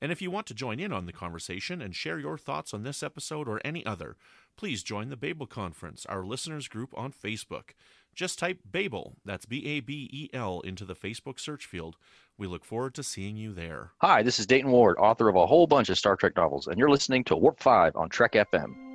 [0.00, 2.82] And if you want to join in on the conversation and share your thoughts on
[2.82, 4.16] this episode or any other,
[4.56, 7.70] please join the Babel Conference, our listeners group on Facebook.
[8.14, 11.96] Just type Babel, that's B A B E L, into the Facebook search field.
[12.38, 13.92] We look forward to seeing you there.
[14.00, 16.78] Hi, this is Dayton Ward, author of a whole bunch of Star Trek novels, and
[16.78, 18.85] you're listening to Warp 5 on Trek FM.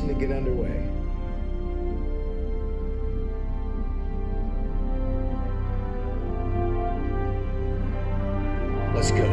[0.00, 0.90] To get underway.
[8.94, 9.26] Let's go.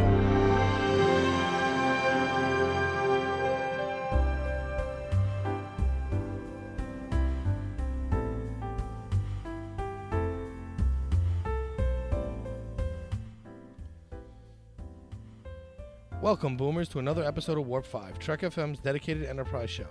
[16.21, 19.87] Welcome, Boomers, to another episode of Warp 5, Trek FM's dedicated enterprise show.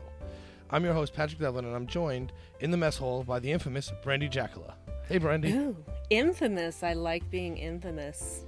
[0.70, 3.92] I'm your host, Patrick Devlin, and I'm joined in the mess hall by the infamous
[4.04, 4.74] Brandi Jackola.
[5.08, 5.54] Hey, Brandi.
[5.54, 5.76] Ooh,
[6.10, 6.82] infamous.
[6.82, 8.44] I like being infamous.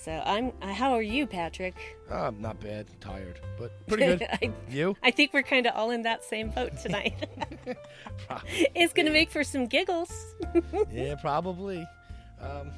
[0.00, 0.52] So I'm.
[0.62, 1.74] Uh, how are you, Patrick?
[2.10, 2.86] Ah, not bad.
[3.00, 4.22] Tired, but pretty good.
[4.32, 4.96] I, you?
[5.02, 7.26] I think we're kind of all in that same boat tonight.
[8.74, 10.34] it's gonna make for some giggles.
[10.90, 11.86] yeah, probably.
[12.40, 12.70] Um,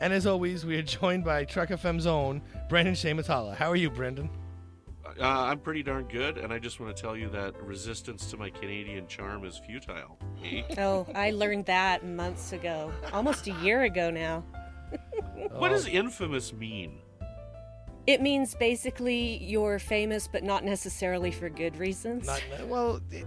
[0.00, 3.56] and as always, we are joined by Trek FM's own Brandon-Shea Mutala.
[3.56, 4.28] How are you, Brendan?
[5.20, 8.36] Uh, I'm pretty darn good, and I just want to tell you that resistance to
[8.36, 10.18] my Canadian charm is futile.
[10.44, 10.62] Eh?
[10.78, 14.44] oh, I learned that months ago, almost a year ago now.
[15.50, 16.98] What does infamous mean?
[18.06, 22.26] It means basically you're famous, but not necessarily for good reasons.
[22.26, 23.26] Not well, it,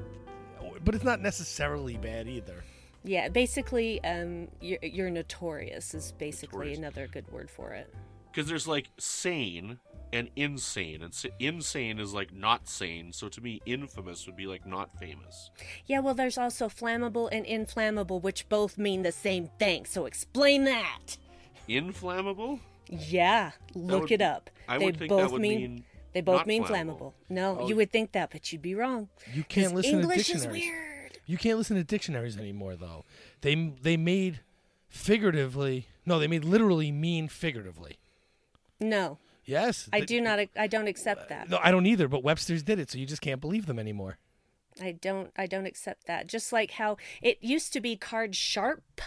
[0.84, 2.64] but it's not necessarily bad either.
[3.04, 6.78] Yeah, basically, um, you're, you're notorious is basically Notorious.
[6.78, 7.94] another good word for it.
[8.32, 9.80] Because there's like sane
[10.12, 13.14] and insane, and insane is like not sane.
[13.14, 15.52] So to me, infamous would be like not famous.
[15.86, 19.86] Yeah, well, there's also flammable and inflammable, which both mean the same thing.
[19.86, 21.18] So explain that.
[21.68, 22.60] Inflammable?
[22.90, 24.50] Yeah, look would it up.
[24.68, 25.84] I they would think both that would mean, mean
[26.14, 26.98] they both not mean flammable.
[27.00, 27.14] flammable.
[27.30, 27.68] No, Oh.
[27.68, 29.10] you would think that, but you'd be wrong.
[29.34, 30.64] You can't 'Cause listen English to is dictionaries.
[30.64, 31.20] weird.
[31.28, 33.06] You can't listen to dictionaries anymore, though.
[33.42, 34.40] They they made
[34.88, 35.86] figuratively.
[36.06, 37.98] No, they made literally mean figuratively.
[38.80, 40.40] No, Yes, I they- do not.
[40.56, 41.50] I don't accept that.
[41.50, 42.08] No, I don't either.
[42.08, 44.20] But Webster's did it, so you just can't believe them anymore.
[44.80, 45.32] I don't.
[45.36, 46.28] I don't accept that.
[46.28, 49.02] Just like how it used to be card sharp,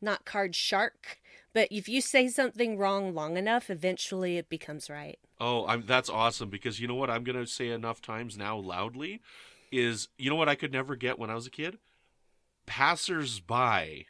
[0.00, 1.18] not card shark.
[1.52, 5.18] But if you say something wrong long enough, eventually it becomes right.
[5.40, 8.56] Oh, I'm, that's awesome because you know what I'm going to say enough times now
[8.56, 9.20] loudly
[9.72, 11.78] is you know what I could never get when I was a kid?
[12.66, 14.04] Passers by.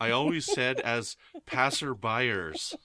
[0.00, 2.74] I always said as passer buyers.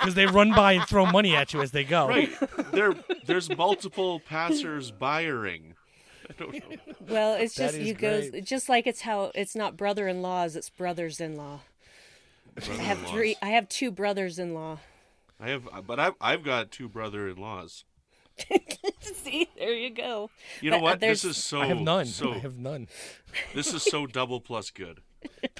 [0.00, 2.08] Because they run by and throw money at you as they go.
[2.08, 2.30] Right.
[2.72, 2.94] There
[3.26, 5.74] there's multiple passers buying.
[6.28, 6.76] I don't know.
[7.08, 11.60] Well, it's just is you goes just like it's how it's not brother-in-laws, it's brothers-in-law.
[12.56, 13.36] I have three.
[13.42, 14.78] I have two brothers-in-law.
[15.40, 17.84] I have but I've I've got two brother-in-laws.
[19.00, 20.30] See, there you go.
[20.60, 21.00] You know But, uh, what?
[21.00, 22.06] This is so I have none.
[22.06, 22.88] so I have none.
[23.54, 25.00] this is so double plus good.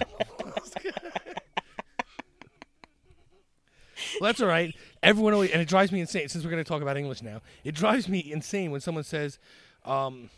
[4.21, 4.75] Well, that's all right.
[5.03, 6.29] Everyone always, and it drives me insane.
[6.29, 9.39] Since we're going to talk about English now, it drives me insane when someone says,
[9.85, 10.31] um,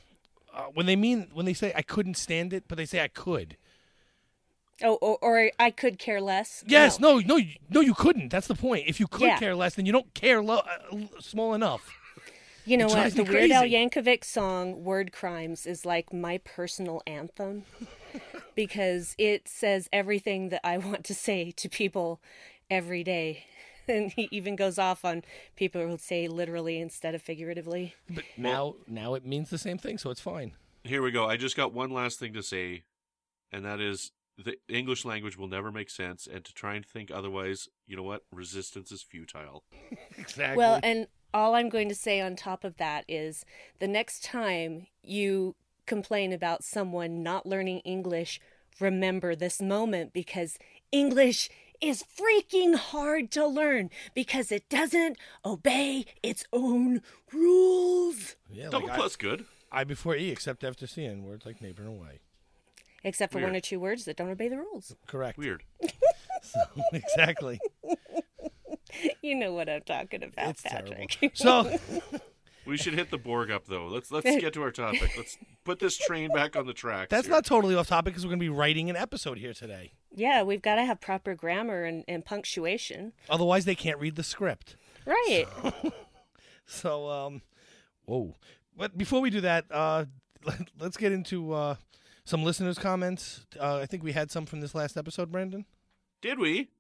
[0.55, 3.09] uh, when they mean when they say I couldn't stand it, but they say I
[3.09, 3.57] could.
[4.85, 6.65] Oh, or, or I could care less.
[6.67, 8.31] Yes, no, no, you- no, you couldn't.
[8.31, 8.85] That's the point.
[8.89, 9.39] If you could Yeah.
[9.39, 11.89] care less, then you don't care lo- uh, small enough.
[12.65, 13.15] You know what?
[13.15, 13.63] The me Weird Al.
[13.65, 17.65] Yankovic song "Word Crimes" is like my personal anthem
[18.55, 22.21] because it says everything that I want to say to people
[22.73, 23.45] every day.
[23.89, 25.25] And he even goes off on
[25.57, 27.97] people who say literally instead of figuratively.
[28.09, 30.53] But now, now it means the same thing, so it's fine.
[30.85, 31.27] Here we go.
[31.27, 32.85] I just got one last thing to say,
[33.51, 37.11] and that is the English language will never make sense, and to try and think
[37.11, 38.23] otherwise, you know what?
[38.31, 39.65] Resistance is futile.
[40.17, 40.59] Exactly.
[40.59, 43.45] Well, and all I'm going to say on top of that is
[43.81, 48.41] the next time you complain about someone not learning English,
[48.79, 50.59] remember this moment because
[50.93, 51.49] English
[51.83, 57.03] is freaking hard to learn because it doesn't obey its own
[57.33, 58.37] rules.
[58.51, 59.45] Yeah, Double like plus good.
[59.71, 62.21] I, I before E, except after C, and words like neighbor and away.
[63.05, 64.95] Except for one or two words that don't obey the rules.
[65.09, 65.37] Correct.
[65.37, 65.65] Weird.
[66.43, 66.61] So,
[66.93, 67.61] exactly.
[69.23, 70.95] You know what I'm talking about, it's terrible.
[70.95, 71.31] Patrick.
[71.35, 71.79] So,
[72.67, 73.87] We should hit the Borg up though.
[73.87, 75.13] Let's let's get to our topic.
[75.17, 77.09] Let's put this train back on the track.
[77.09, 77.35] that's here.
[77.35, 79.93] not totally off topic because we're going to be writing an episode here today.
[80.15, 83.13] yeah, we've got to have proper grammar and, and punctuation.
[83.29, 84.77] Otherwise, they can't read the script.
[85.07, 85.47] Right.
[86.67, 87.43] So, um,
[88.05, 88.37] whoa.
[88.77, 90.07] But before we do that, uh,
[90.45, 91.75] let, let's get into uh,
[92.25, 93.47] some listeners' comments.
[93.59, 95.67] Uh, I think we had some from this last episode, Brandon.
[96.23, 96.71] Did we?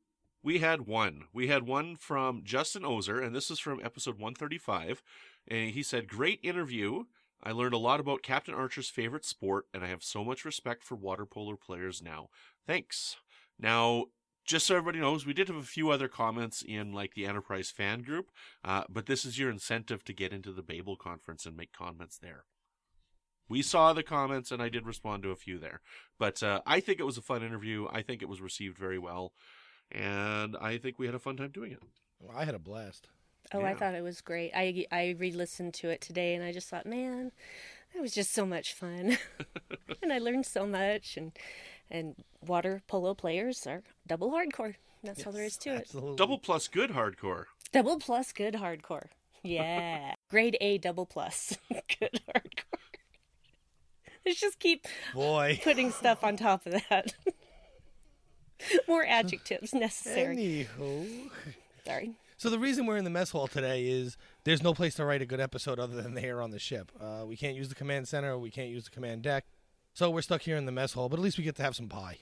[0.43, 1.25] We had one.
[1.33, 5.03] We had one from Justin Ozer, and this is from episode 135.
[5.49, 7.05] And he said, Great interview.
[7.43, 10.85] I learned a lot about Captain Archer's favorite sport, and I have so much respect
[10.85, 12.29] for water polo players now.
[12.67, 13.17] Thanks.
[13.59, 14.07] Now,
[14.45, 17.71] just so everybody knows, we did have a few other comments in like the Enterprise
[17.71, 18.31] fan group,
[18.65, 22.19] uh, but this is your incentive to get into the Babel conference and make comments
[22.19, 22.45] there.
[23.49, 25.81] We saw the comments, and I did respond to a few there.
[26.19, 27.87] But uh, I think it was a fun interview.
[27.93, 29.33] I think it was received very well,
[29.91, 31.83] and I think we had a fun time doing it.
[32.19, 33.09] Well, I had a blast.
[33.55, 34.53] Oh, I thought it was great.
[34.55, 37.33] I I re-listened to it today, and I just thought, man,
[37.95, 39.19] that was just so much fun,
[40.03, 41.17] and I learned so much.
[41.17, 41.33] And
[41.91, 42.15] and
[42.47, 44.75] water polo players are double hardcore.
[45.05, 45.81] That's all there is to it.
[45.83, 46.17] Absolutely.
[46.17, 47.45] Double plus good hardcore.
[47.73, 49.07] Double plus good hardcore.
[49.43, 52.79] Yeah, grade A double plus good hardcore.
[54.25, 55.61] Let's just keep Boy.
[55.65, 57.15] putting stuff on top of that.
[58.87, 60.37] More adjectives necessary.
[60.79, 61.31] Anywho.
[61.85, 62.13] Sorry.
[62.43, 65.23] So the reason we're in the mess hall today is there's no place to write
[65.23, 66.91] a good episode other than here on the ship.
[67.01, 68.37] Uh, we can't use the command center.
[68.37, 69.45] We can't use the command deck.
[69.95, 71.77] So we're stuck here in the mess hall, but at least we get to have
[71.77, 72.19] some pie.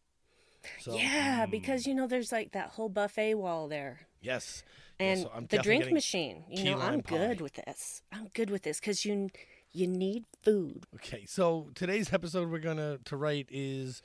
[0.81, 4.00] So, Yeah, because you know there's like that whole buffet wall there.
[4.20, 4.62] Yes.
[4.99, 6.44] Yeah, and so I'm the drink machine.
[6.50, 8.02] You know, I'm lime good with this.
[8.12, 9.31] I'm good with this because you
[9.72, 10.84] you need food.
[10.96, 14.02] Okay, so today's episode we're gonna to write is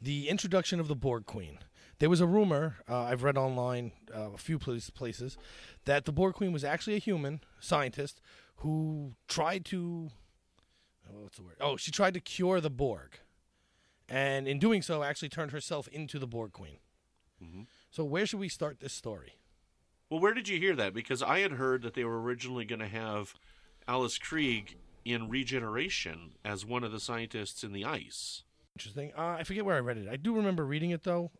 [0.00, 1.58] the introduction of the Borg Queen.
[1.98, 5.36] There was a rumor uh, I've read online uh, a few place- places
[5.84, 8.20] that the Borg Queen was actually a human scientist
[8.56, 10.10] who tried to
[11.10, 11.56] oh, what's the word?
[11.60, 13.18] Oh, she tried to cure the Borg,
[14.08, 16.78] and in doing so, actually turned herself into the Borg Queen.
[17.90, 19.34] So where should we start this story?
[20.10, 20.94] Well, where did you hear that?
[20.94, 23.34] Because I had heard that they were originally going to have
[23.86, 28.42] Alice Krige in regeneration as one of the scientists in the ice.
[28.74, 29.12] Interesting.
[29.16, 30.08] Uh, I forget where I read it.
[30.08, 31.30] I do remember reading it though.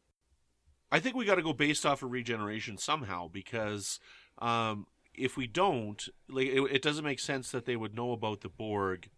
[0.92, 3.98] I think we got to go based off of regeneration somehow because
[4.38, 8.40] um, if we don't, like, it, it doesn't make sense that they would know about
[8.42, 9.08] the Borg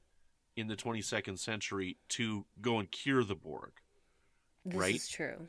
[0.56, 3.72] in the 22nd century to go and cure the Borg.
[4.64, 4.94] This Right.
[4.94, 5.48] is true.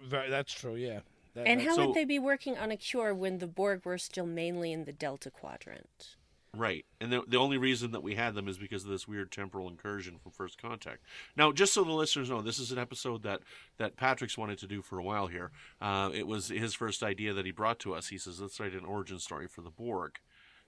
[0.00, 0.74] Very, that's true.
[0.76, 1.00] Yeah.
[1.34, 3.84] That- And that's- how So- would they be working on a cure when the Borg
[3.84, 6.16] were still mainly in the Delta Quadrant?
[6.56, 6.86] Right.
[7.00, 9.68] And the, the only reason that we had them is because of this weird temporal
[9.68, 11.02] incursion from First Contact.
[11.36, 13.40] Now, just so the listeners know, this is an episode that,
[13.76, 15.50] that Patrick's wanted to do for a while here.
[15.80, 18.08] Uh, it was his first idea that he brought to us.
[18.08, 20.18] He says, let's write an origin story for the Borg.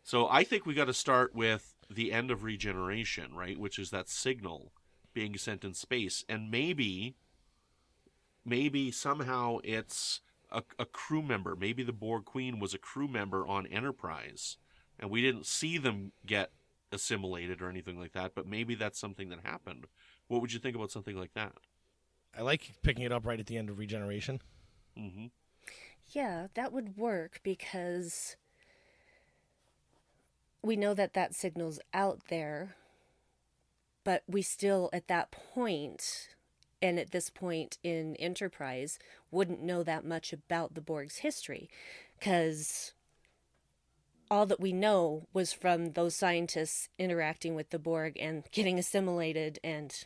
[0.03, 3.59] So I think we got to start with the end of regeneration, right?
[3.59, 4.73] Which is that signal
[5.15, 6.25] being sent in space.
[6.29, 7.17] And maybe,
[8.45, 10.21] maybe somehow it's
[10.53, 11.57] a, a crew member.
[11.57, 14.59] Maybe the Borg Queen was a crew member on Enterprise
[15.01, 16.53] and we didn't see them get
[16.93, 19.87] assimilated or anything like that, but maybe that's something that happened.
[20.29, 21.55] What would you think about something like that?
[22.37, 24.41] I like picking it up right at the end of regeneration.
[24.97, 25.27] hmm
[26.13, 28.37] Yeah, that would work because
[30.63, 32.77] we know that that signal's out there,
[34.05, 36.29] but we still, at that point,
[36.83, 38.99] and at this point in Enterprise,
[39.31, 41.69] wouldn't know that much about the Borg's history
[42.19, 42.93] because
[44.31, 49.59] all that we know was from those scientists interacting with the Borg and getting assimilated
[49.65, 50.05] and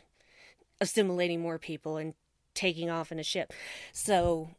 [0.81, 2.15] assimilating more people and
[2.53, 3.53] taking off in a ship.
[3.91, 4.49] So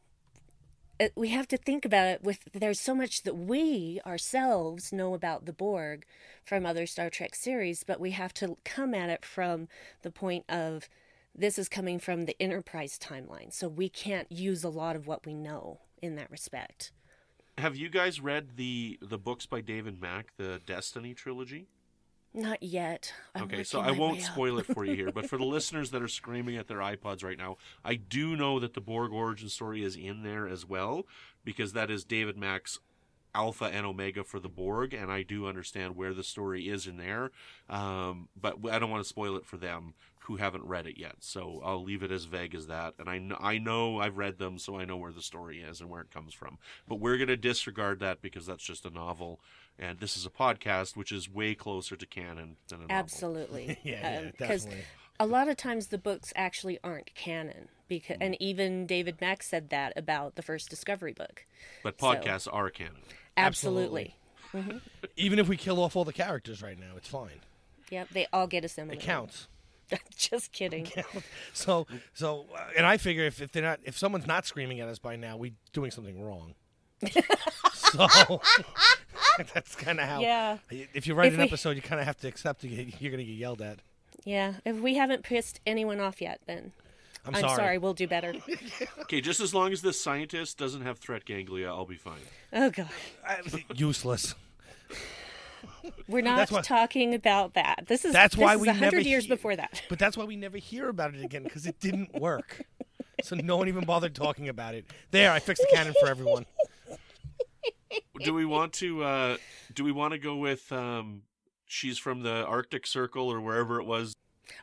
[0.98, 5.14] it- we have to think about it with there's so much that we ourselves know
[5.14, 6.06] about the Borg
[6.44, 9.68] from other Star Trek series, but we have to come at it from
[10.02, 10.88] the point of
[11.34, 13.52] this is coming from the Enterprise timeline.
[13.52, 16.92] So we can't use a lot of what we know in that respect.
[17.58, 21.68] Have you guys read the the books by David Mack, the Destiny trilogy?
[22.34, 23.14] Not yet.
[23.34, 26.02] I'm okay, so I won't spoil it for you here, but for the listeners that
[26.02, 29.82] are screaming at their iPods right now, I do know that the Borg origin story
[29.82, 31.06] is in there as well
[31.44, 32.78] because that is David Mack's
[33.34, 36.98] alpha and omega for the Borg, and I do understand where the story is in
[36.98, 37.30] there.
[37.70, 39.94] Um, but I don't want to spoil it for them
[40.26, 41.14] who haven't read it yet.
[41.20, 42.94] So I'll leave it as vague as that.
[42.98, 45.80] And I know, I know I've read them, so I know where the story is
[45.80, 46.58] and where it comes from.
[46.88, 49.40] But we're going to disregard that because that's just a novel,
[49.78, 52.96] and this is a podcast, which is way closer to canon than a novel.
[52.96, 53.78] Absolutely.
[53.84, 54.84] Yeah, yeah, um, Because definitely.
[55.20, 57.68] a lot of times the books actually aren't canon.
[57.88, 61.46] Because, and even David Mack said that about the first Discovery book.
[61.84, 63.02] But So- podcasts are canon.
[63.36, 64.16] Absolutely.
[64.52, 64.78] Mm-hmm.
[65.16, 67.40] Even if we kill off all the characters right now, it's fine.
[67.90, 69.02] Yep, they all get assimilated.
[69.04, 69.46] It counts.
[70.16, 70.88] Just kidding.
[71.52, 74.88] So, so, uh, and I figure if, if they're not, if someone's not screaming at
[74.88, 76.54] us by now, we're doing something wrong.
[77.74, 78.40] so
[79.54, 80.20] that's kind of how.
[80.20, 80.58] Yeah.
[80.70, 83.10] If you write If an we- episode, you kind of have to accept that you're
[83.12, 83.78] going to get yelled at.
[84.24, 86.72] Yeah, if we haven't pissed anyone off yet, then
[87.24, 87.56] I'm, I'm sorry.
[87.56, 87.78] sorry.
[87.78, 88.34] We'll do better.
[89.02, 92.20] Okay, just as long as this scientist doesn't have threat ganglia, I'll be fine.
[92.52, 92.88] Oh god,
[93.26, 93.40] I-
[93.74, 94.34] useless.
[96.08, 97.84] We're not why- talking about that.
[97.86, 99.82] This is That's this why we a never hundred years hear- before that.
[99.88, 102.62] But that's why we never hear about it again because it didn't work.
[103.22, 104.84] So no one even bothered talking about it.
[105.10, 106.46] There, I fixed the canon for everyone.
[108.20, 109.36] do we want to uh
[109.74, 111.22] do we want to go with um
[111.66, 114.14] she's from the arctic circle or wherever it was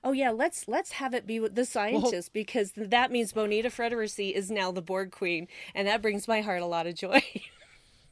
[0.03, 4.31] Oh yeah, let's let's have it be with the scientist because that means Bonita Friedericy
[4.31, 7.21] is now the Borg Queen, and that brings my heart a lot of joy.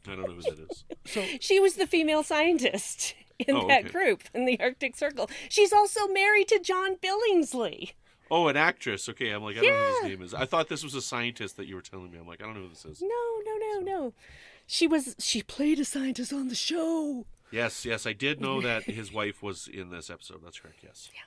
[0.08, 3.90] i don't know who that is she was the female scientist in Oh, that okay.
[3.92, 5.28] group in the Arctic Circle.
[5.50, 7.94] She's also married to John Billingsley.
[8.30, 10.70] oh an actress okay i'm like i don't know who his name is i thought
[10.70, 12.70] this was a scientist that you were telling me i'm like i don't know who
[12.70, 13.10] this is No,
[13.46, 14.14] no, no, no.
[14.68, 17.26] She was she played a scientist on the show.
[17.52, 21.10] yes yes i did know that his wife was in this episode that's correct yes
[21.14, 21.22] yeah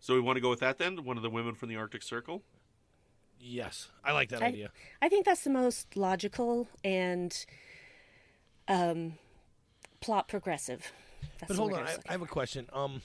[0.00, 2.02] so we want to go with that then one of the women from the arctic
[2.02, 2.42] circle
[3.38, 4.70] Yes, I like that I, idea.
[5.02, 7.44] I think that's the most logical and
[8.68, 9.14] um
[10.00, 10.92] plot progressive.
[11.40, 12.66] That's But hold on, I, I have a question.
[12.72, 13.02] Um,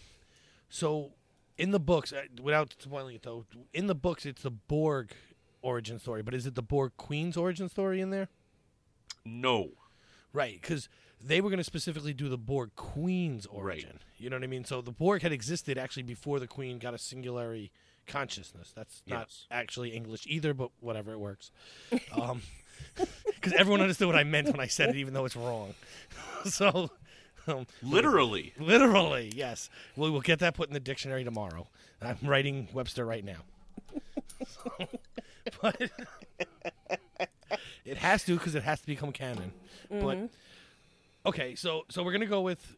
[0.70, 1.12] so
[1.58, 5.12] in the books, uh, without spoiling it though, in the books it's the Borg
[5.62, 8.30] origin story, but is it the Borg Queen's origin story in there?
[9.26, 9.70] no
[10.34, 10.88] Right, because
[11.24, 13.90] they were going to specifically do the Borg Queen's origin.
[13.92, 14.02] Right.
[14.18, 14.64] You know what I mean?
[14.64, 17.72] So the Borg had existed actually before the Queen got a singularity
[18.08, 18.72] consciousness.
[18.76, 19.46] That's not Yes.
[19.52, 21.52] actually English either, but whatever, it works.
[22.20, 22.42] Um,
[23.26, 25.74] because everyone understood what I meant when I said it, even though it's wrong.
[26.46, 26.92] so,
[27.48, 31.68] um, literally literally, yes, we will get that put in the dictionary tomorrow.
[32.02, 33.42] I'm writing Webster right now.
[34.48, 34.88] So,
[35.62, 35.92] but
[37.86, 39.52] it has to because it has to become canon.
[39.90, 40.30] But
[41.26, 42.76] okay, so so we're gonna go with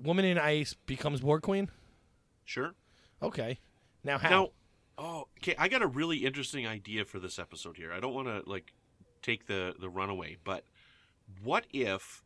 [0.00, 1.68] woman in ice becomes Borg Queen.
[2.44, 2.74] sure
[3.22, 3.58] Okay,
[4.02, 4.28] now how?
[4.28, 4.48] Now,
[4.98, 5.54] oh, okay.
[5.58, 7.92] I got a really interesting idea for this episode here.
[7.92, 8.72] I don't want to like
[9.22, 10.64] take the the runaway, but
[11.42, 12.22] what if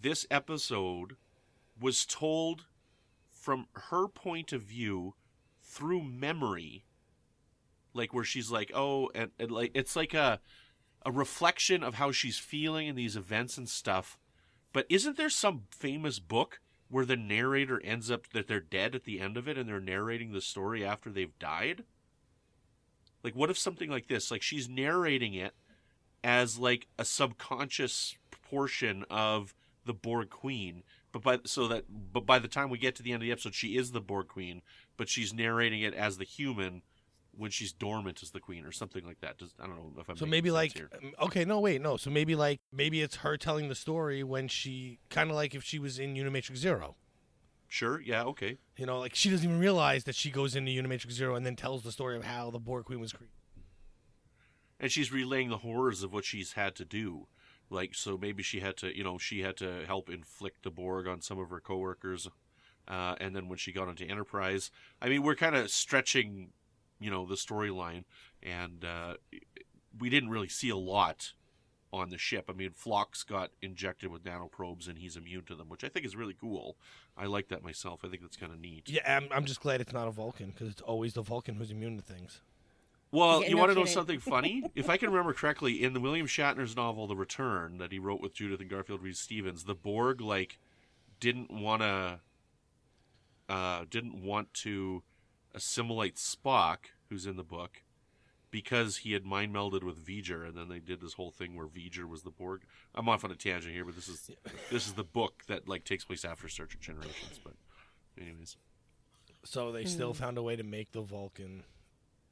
[0.00, 1.16] this episode
[1.80, 2.66] was told
[3.30, 5.14] from her point of view
[5.62, 6.84] through memory,
[7.94, 10.40] like where she's like, oh, and, and like it's like a
[11.04, 14.18] a reflection of how she's feeling in these events and stuff.
[14.72, 19.04] But isn't there some famous book where the narrator ends up that they're dead at
[19.04, 21.84] the end of it and they're narrating the story after they've died?
[23.22, 25.54] Like what if something like this, like she's narrating it
[26.22, 32.38] as like a subconscious portion of the Borg Queen, but by so that but by
[32.38, 34.62] the time we get to the end of the episode she is the Borg Queen,
[34.96, 36.82] but she's narrating it as the human
[37.36, 39.38] when she's dormant as the queen or something like that.
[39.38, 40.90] Does, I don't know if I'm So maybe like here.
[41.02, 41.96] um, okay, no wait, no.
[41.96, 45.64] So maybe like maybe it's her telling the story when she kind of like if
[45.64, 46.96] she was in Unimatrix Zero.
[47.68, 48.58] Sure, yeah, okay.
[48.76, 51.54] You know, like she doesn't even realize that she goes into Unimatrix Zero and then
[51.54, 53.32] tells the story of how the Borg Queen was created.
[54.80, 57.28] And she's relaying the horrors of what she's had to do.
[57.70, 61.06] Like so maybe she had to you know she had to help inflict the borg
[61.06, 62.28] on some of her coworkers
[62.88, 66.48] uh, and then when she got into enterprise i mean we're kind of stretching
[66.98, 68.02] you know the storyline
[68.42, 69.14] and uh,
[69.98, 71.32] we didn't really see a lot
[71.92, 72.46] on the ship.
[72.48, 76.04] I mean Phlox got injected with nanoprobes and he's immune to them which i think
[76.04, 76.76] is really cool.
[77.16, 78.00] I like that myself.
[78.04, 78.88] I think that's kind of neat.
[78.88, 81.70] Yeah, I'm, I'm just glad it's not a Vulcan because it's always the Vulcan who's
[81.70, 82.40] immune to things.
[83.12, 84.62] Well, Yeah, you no want to know something funny?
[84.74, 88.20] if I can remember correctly, in the William Shatner's novel *The Return* that he wrote
[88.20, 90.58] with Judith and Garfield Reeves-Stevens, the Borg like
[91.18, 92.20] didn't want to
[93.48, 95.02] uh, didn't want to
[95.54, 96.76] assimilate Spock,
[97.08, 97.82] who's in the book,
[98.52, 101.66] because he had mind melded with V'ger, and then they did this whole thing where
[101.66, 102.62] V'ger was the Borg.
[102.94, 104.30] I'm off on a tangent here, but this is
[104.70, 107.40] this is the book that like takes place after Star Trek Generations.
[107.42, 107.54] But
[108.20, 108.56] anyways,
[109.42, 111.64] So they still found a way to make the Vulcan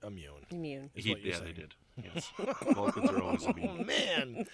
[0.06, 0.46] immune.
[0.50, 0.90] Immune.
[0.94, 1.74] is he, what you're yeah, they did.
[2.14, 2.30] Yes,
[2.74, 3.68] Vulcans are always immune.
[3.68, 3.86] Oh immune.
[3.86, 4.46] man,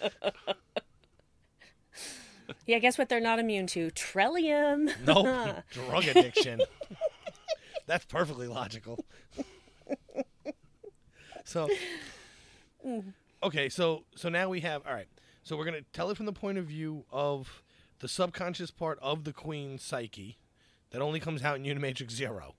[2.66, 3.90] Yeah, guess what they're not immune to?
[3.90, 4.90] Trellium.
[5.04, 6.60] Nope, drug addiction.
[7.86, 9.04] That's perfectly logical.
[11.44, 11.68] so,
[12.86, 13.12] mm.
[13.42, 15.08] okay, so so now we have all right.
[15.42, 17.62] So we're gonna tell it from the point of view of
[18.00, 20.38] the subconscious part of the queen's psyche
[20.90, 22.54] that only comes out in Unimatrix Zero.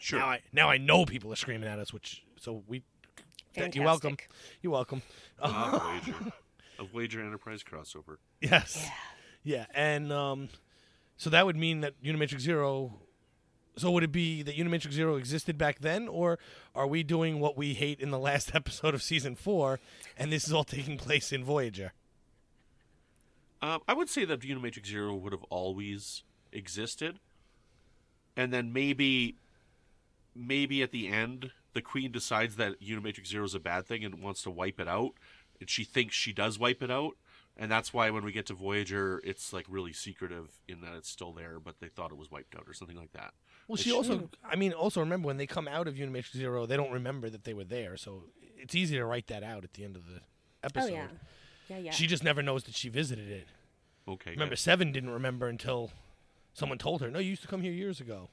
[0.00, 0.18] Sure.
[0.18, 2.82] Now I now I know people are screaming at us, which so we.
[3.54, 4.16] that- You're welcome.
[4.62, 5.02] You're welcome.
[5.40, 6.32] Uh, Voyager.
[6.80, 8.16] A Voyager Enterprise crossover.
[8.40, 8.88] Yes.
[9.44, 9.66] Yeah.
[9.74, 10.48] And um,
[11.18, 12.94] so that would mean that Unimatrix Zero.
[13.76, 16.38] So would it be that Unimatrix Zero existed back then, or
[16.74, 19.78] are we doing what we hate in the last episode of season four,
[20.16, 21.92] and this is all taking place in Voyager?
[23.62, 27.18] Um, I would say that Unimatrix Zero would have always existed,
[28.36, 29.36] and then maybe,
[30.34, 34.22] maybe at the end, the Queen decides that Unimatrix Zero is a bad thing and
[34.22, 35.12] wants to wipe it out,
[35.60, 37.16] and she thinks she does wipe it out,
[37.56, 41.08] and that's why when we get to Voyager, it's like really secretive in that it's
[41.08, 43.34] still there, but they thought it was wiped out or something like that.
[43.68, 46.66] Well, she Which- also, I mean, also remember when they come out of Unimatrix Zero,
[46.66, 48.24] they don't remember that they were there, so
[48.56, 50.92] it's easy to write that out at the end of the oh, episode.
[50.92, 51.10] Oh episode.
[51.68, 51.76] yeah.
[51.76, 51.90] Yeah, yeah.
[51.92, 53.46] She just never knows that she visited it.
[54.08, 54.32] Okay.
[54.32, 54.58] Remember, good.
[54.58, 55.92] Seven didn't remember until
[56.52, 58.28] someone told her, "No, you used to come here years ago."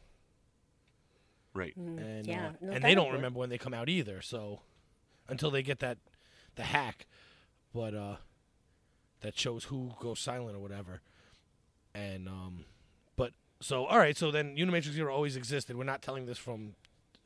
[1.57, 1.75] Right.
[1.75, 3.15] and yeah, uh, no, and they don't work.
[3.15, 4.21] remember when they come out either.
[4.21, 4.61] So
[5.27, 5.97] until they get that
[6.55, 7.07] the hack,
[7.73, 8.17] but uh,
[9.21, 11.01] that shows who goes silent or whatever.
[11.95, 12.65] And um,
[13.15, 15.75] but so all right, so then Unimatrix Zero always existed.
[15.75, 16.75] We're not telling this from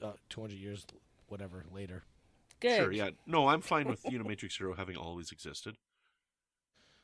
[0.02, 0.86] uh, 200 years,
[1.28, 2.04] whatever later.
[2.60, 2.78] Good.
[2.78, 2.92] Sure.
[2.92, 3.10] Yeah.
[3.26, 5.76] No, I'm fine with Unimatrix Zero having always existed.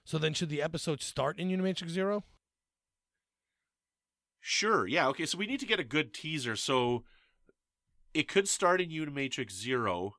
[0.05, 2.23] So then should the episode start in Unimatrix Zero?
[4.39, 4.87] Sure.
[4.87, 5.07] Yeah.
[5.09, 5.25] Okay.
[5.25, 6.55] So we need to get a good teaser.
[6.55, 7.03] So
[8.13, 10.15] it could start in Unimatrix Zero,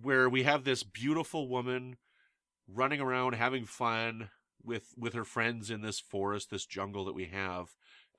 [0.00, 1.96] where we have this beautiful woman
[2.68, 4.30] running around having fun
[4.62, 7.68] with with her friends in this forest, this jungle that we have,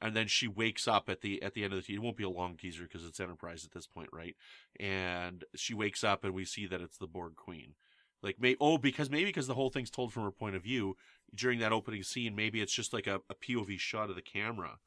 [0.02, 2.00] and then she wakes up at the at the end of the teaser.
[2.00, 4.36] It won't be a long teaser because it's Enterprise at this point, right?
[4.80, 7.74] And she wakes up and we see that it's the Borg Queen.
[8.22, 10.96] Like may oh because maybe because the whole thing's told from her point of view
[11.34, 12.36] during that opening scene.
[12.36, 14.78] Maybe it's just like a, a POV shot of the camera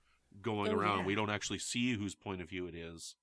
[0.41, 1.01] going Oh, around.
[1.01, 1.05] yeah.
[1.07, 3.15] We don't actually see whose point of view it is.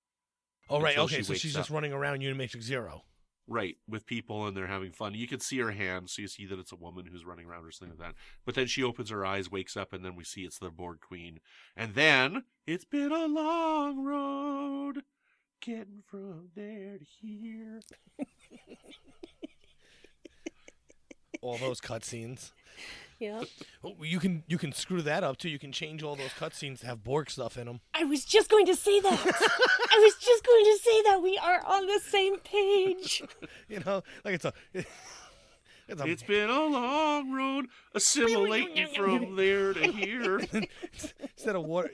[0.70, 1.18] Oh right, okay.
[1.18, 1.62] she So she's up.
[1.62, 3.04] just running around Unimatrix Zero.
[3.48, 5.14] Right, with people and they're having fun.
[5.14, 7.64] You can see her hand, so you see that it's a woman who's running around
[7.64, 8.16] or something like that.
[8.44, 11.00] But then she opens her eyes, wakes up, and then we see it's the Borg
[11.00, 11.40] Queen.
[11.78, 15.04] And then it's been a long road
[15.62, 17.82] getting from there to here.
[21.42, 22.52] All those cutscenes.
[23.20, 23.44] Yeah.
[23.84, 25.50] Oh, You can you can screw that up too.
[25.50, 27.80] You can change all those cutscenes to have Borg stuff in them.
[27.94, 29.20] I was just going to say that.
[29.92, 33.24] I was just going to say that we are on the same page.
[33.70, 34.54] You know, like it's a.
[35.88, 40.40] It's a It's been a long road assimilating from there to here.
[40.40, 41.92] instead of water.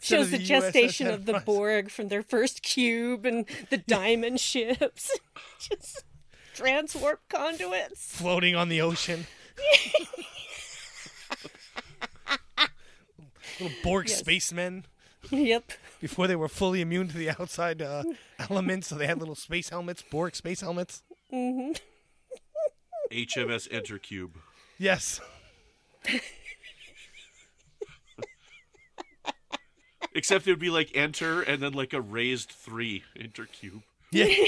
[0.00, 5.18] Shows of the gestation of the Borg from their first cube and the diamond ships.
[5.58, 6.04] just
[6.54, 8.14] transwarp conduits.
[8.16, 9.26] floating on the ocean.
[13.60, 14.18] Little Borg Yes.
[14.18, 14.84] spacemen
[15.30, 15.72] Yep.
[16.00, 18.02] before they were fully immune to the outside uh,
[18.38, 21.02] elements, so they had little space helmets, Borg space helmets.
[21.32, 21.78] HMS
[23.70, 24.30] Entercube.
[24.78, 25.20] Yes.
[30.14, 33.82] Except it would be like enter and then like a raised three Intercube.
[34.10, 34.24] Yeah.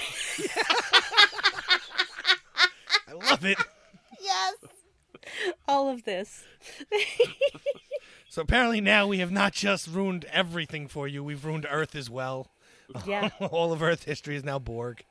[3.09, 3.59] I love it.
[5.73, 5.79] Yes.
[5.79, 6.45] All of this.
[8.29, 12.09] So apparently now we have not just ruined everything for you, we've ruined Earth as
[12.09, 12.51] well.
[13.07, 13.29] Yeah.
[13.51, 15.05] All of Earth history is now Borg.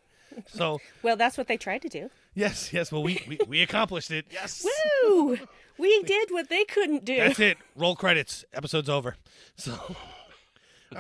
[0.48, 2.10] So Well, that's what they tried to do.
[2.34, 4.26] yes, yes, well we, we, we accomplished it.
[4.32, 4.66] Yes.
[5.06, 5.38] Woo!
[5.78, 7.18] We did what they couldn't do.
[7.18, 7.60] That's it.
[7.76, 8.44] Roll credits.
[8.54, 9.16] Episode's over.
[9.56, 9.96] So, all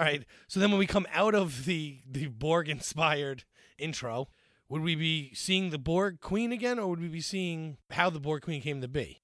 [0.01, 0.23] right.
[0.47, 3.45] So then, when we come out of the the Borg inspired
[3.79, 4.27] intro,
[4.69, 8.19] would we be seeing the Borg Queen again, or would we be seeing how the
[8.19, 9.20] Borg Queen came to be?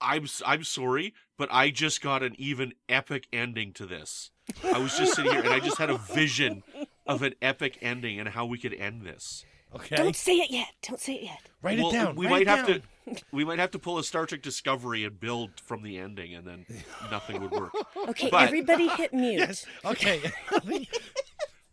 [0.00, 4.30] I'm s- I'm sorry, but I just got an even epic ending to this.
[4.64, 6.62] I was just sitting here and I just had a vision
[7.06, 9.44] of an epic ending and how we could end this.
[9.74, 9.96] Okay.
[9.96, 10.68] Don't say it yet.
[10.82, 11.40] Don't say it yet.
[11.60, 12.16] Write well, it down.
[12.16, 12.80] we Write might it have down.
[13.16, 16.34] to we might have to pull a Star Trek Discovery and build from the ending,
[16.34, 16.66] and then
[17.10, 17.72] nothing would work.
[18.08, 19.38] Okay, But- everybody hit mute.
[19.40, 19.66] Yes.
[19.84, 20.20] Okay.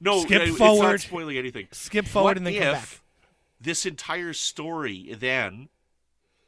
[0.01, 0.83] No, Skip It's forward.
[0.83, 1.67] not spoiling anything.
[1.71, 3.01] Skip forward What and then if come back.
[3.61, 5.69] This entire story then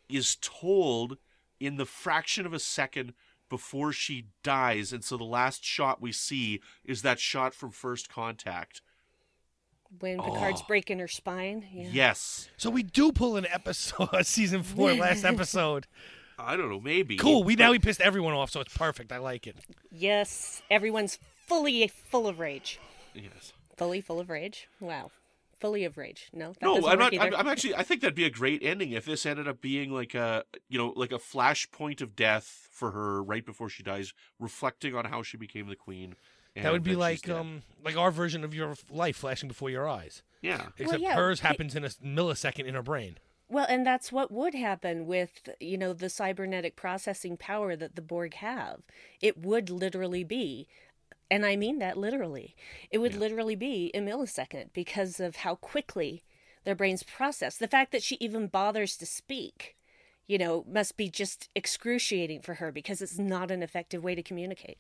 [0.10, 1.18] is told
[1.60, 3.14] in the fraction of a second
[3.50, 8.10] before she dies, and so the last shot we see is that shot from First
[8.10, 8.82] Contact.
[10.00, 10.24] When oh.
[10.24, 10.66] Picard's Oh.
[10.68, 11.66] breaking her spine.
[11.72, 11.90] Yeah.
[11.92, 12.50] Yes.
[12.58, 15.88] So we do pull an episode, season four, last episode.
[16.38, 17.18] I don't know, maybe.
[17.18, 17.44] Cool.
[17.44, 19.12] We now we pissed everyone off, so it's perfect.
[19.12, 19.56] I like it.
[19.90, 21.18] Yes, everyone's
[21.48, 22.80] fully full of rage.
[23.16, 23.54] Yes.
[23.78, 24.68] Fully full of rage.
[24.80, 25.10] Wow.
[25.60, 26.30] Fully of rage.
[26.34, 27.18] No, that No, I'm not.
[27.20, 27.34] I'm.
[27.36, 27.76] I'm actually.
[27.76, 30.78] I think that'd be a great ending if this ended up being like a, you
[30.78, 35.24] know, like a flashpoint of death for her right before she dies, reflecting on how
[35.24, 36.16] she became the queen.
[36.56, 40.22] that would be like um like our version of your life flashing before your eyes.
[40.42, 43.18] yeah, Except yeah, hers it- happens in a millisecond in her brain.
[43.50, 48.02] Well, and that's what would happen with, you know, the cybernetic processing power that the
[48.02, 48.82] Borg have.
[49.22, 50.68] It would literally be,
[51.30, 52.56] and I mean that literally,
[52.90, 56.24] it would literally be a millisecond because of how quickly
[56.64, 57.58] their brains process.
[57.58, 59.76] The fact that she even bothers to speak,
[60.28, 64.24] you know, must be just excruciating for her because it's not an effective way to
[64.24, 64.78] communicate.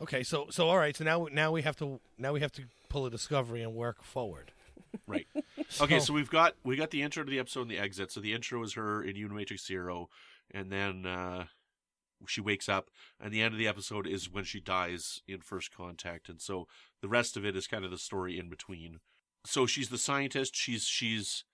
[0.00, 2.62] Okay, so so all right, so now now we have to now we have to
[2.88, 4.52] pull a discovery and work forward.
[5.06, 5.26] right.
[5.80, 8.12] Okay, so we've got we got the intro to the episode and the exit.
[8.12, 10.08] So the intro is her in Unimatrix Zero,
[10.52, 11.46] and then uh,
[12.26, 15.74] she wakes up, and the end of the episode is when she dies in First
[15.74, 16.66] Contact, and so
[17.02, 19.00] the rest of it is kind of the story in between.
[19.44, 20.54] So she's the scientist.
[20.56, 21.44] She's she's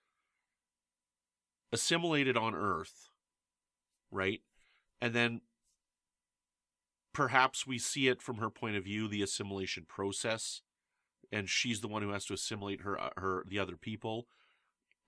[1.71, 3.09] assimilated on Earth,
[4.11, 4.41] right?
[5.01, 5.41] And then
[7.13, 10.61] perhaps we see it from her point of view, the assimilation process
[11.33, 14.27] and she's the one who has to assimilate her uh, her the other people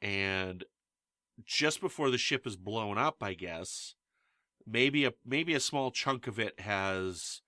[0.02, 0.66] and
[1.46, 3.96] just before the ship is blown up i guess
[4.68, 7.42] maybe a maybe a small chunk of it has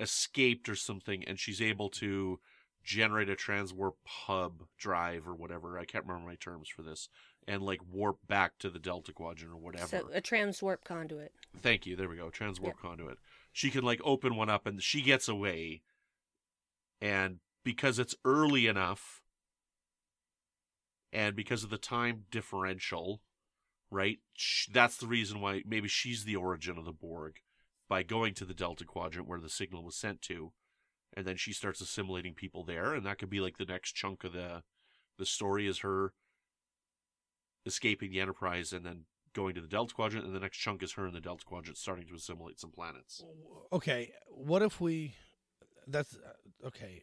[0.00, 2.40] escaped or something and she's able to
[2.82, 7.08] generate a transwarp hub drive or whatever i can't remember my terms for this
[7.46, 11.32] and like warp back to the delta quadrant or whatever So a transwarp conduit.
[11.60, 11.94] Thank you.
[11.94, 12.30] There we go.
[12.30, 12.78] Transwarp Yep.
[12.80, 13.18] conduit.
[13.52, 15.82] She can like open one up and she gets away.
[17.00, 19.22] And because it's early enough
[21.12, 23.20] and because of the time differential,
[23.90, 24.18] right?
[24.72, 27.40] That's the reason why maybe she's the origin of the Borg
[27.88, 30.52] by going to the Delta Quadrant where the signal was sent to.
[31.16, 34.24] And then she starts assimilating people there and that could be like the next chunk
[34.24, 34.62] of the
[35.16, 36.12] the story is her
[37.64, 40.92] escaping the Enterprise and then going to the Delta Quadrant, and the next chunk is
[40.92, 43.22] her in the Delta Quadrant starting to assimilate some planets.
[43.72, 45.14] Okay, what if we?
[45.86, 47.02] That's uh, okay.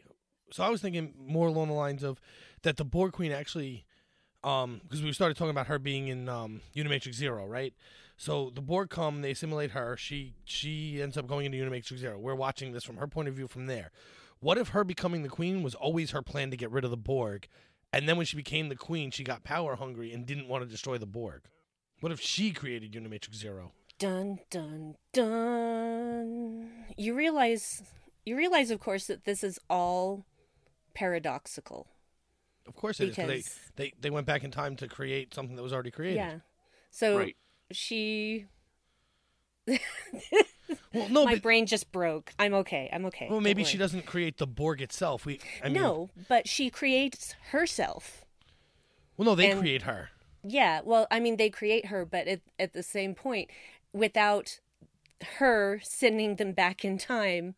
[0.52, 2.20] So I was thinking more along the lines of
[2.64, 3.86] that the Borg Queen actually,
[4.44, 7.74] um, because we started talking about her being in um Unimatrix Zero, right?
[8.18, 9.98] So the Borg come, they assimilate her.
[9.98, 12.20] She she ends up going into Unimatrix Zero.
[12.20, 13.92] We're watching this from her point of view from there.
[14.40, 16.98] What if her becoming the queen was always her plan to get rid of the
[16.98, 17.48] Borg,
[17.94, 20.70] and then when she became the queen, she got power hungry and didn't want to
[20.70, 21.44] destroy the Borg?
[22.00, 23.74] What if she created Unimatrix Zero?
[24.00, 26.70] Dun dun dun.
[26.98, 27.84] You realize
[28.26, 30.26] you realize of course that this is all
[30.96, 31.88] paradoxical.
[32.76, 33.16] Of course it is.
[33.16, 35.92] 'cause Because- They, they they went back in time to create something that was already
[35.92, 36.16] created.
[36.18, 36.40] Yeah.
[36.90, 37.36] So Right.
[37.72, 38.46] she
[40.94, 42.34] Well, no, my but brain just broke.
[42.40, 42.90] I'm okay.
[42.92, 43.28] I'm okay.
[43.30, 45.26] well, maybe she doesn't create the Borg itself.
[45.26, 48.26] We I mean, no, but she creates herself.
[49.18, 50.10] Well, no, they and- create her.
[50.44, 53.52] Yeah, well, I mean, they create her, but at, at the same point,
[53.94, 54.60] without
[55.38, 57.54] her sending them back in time,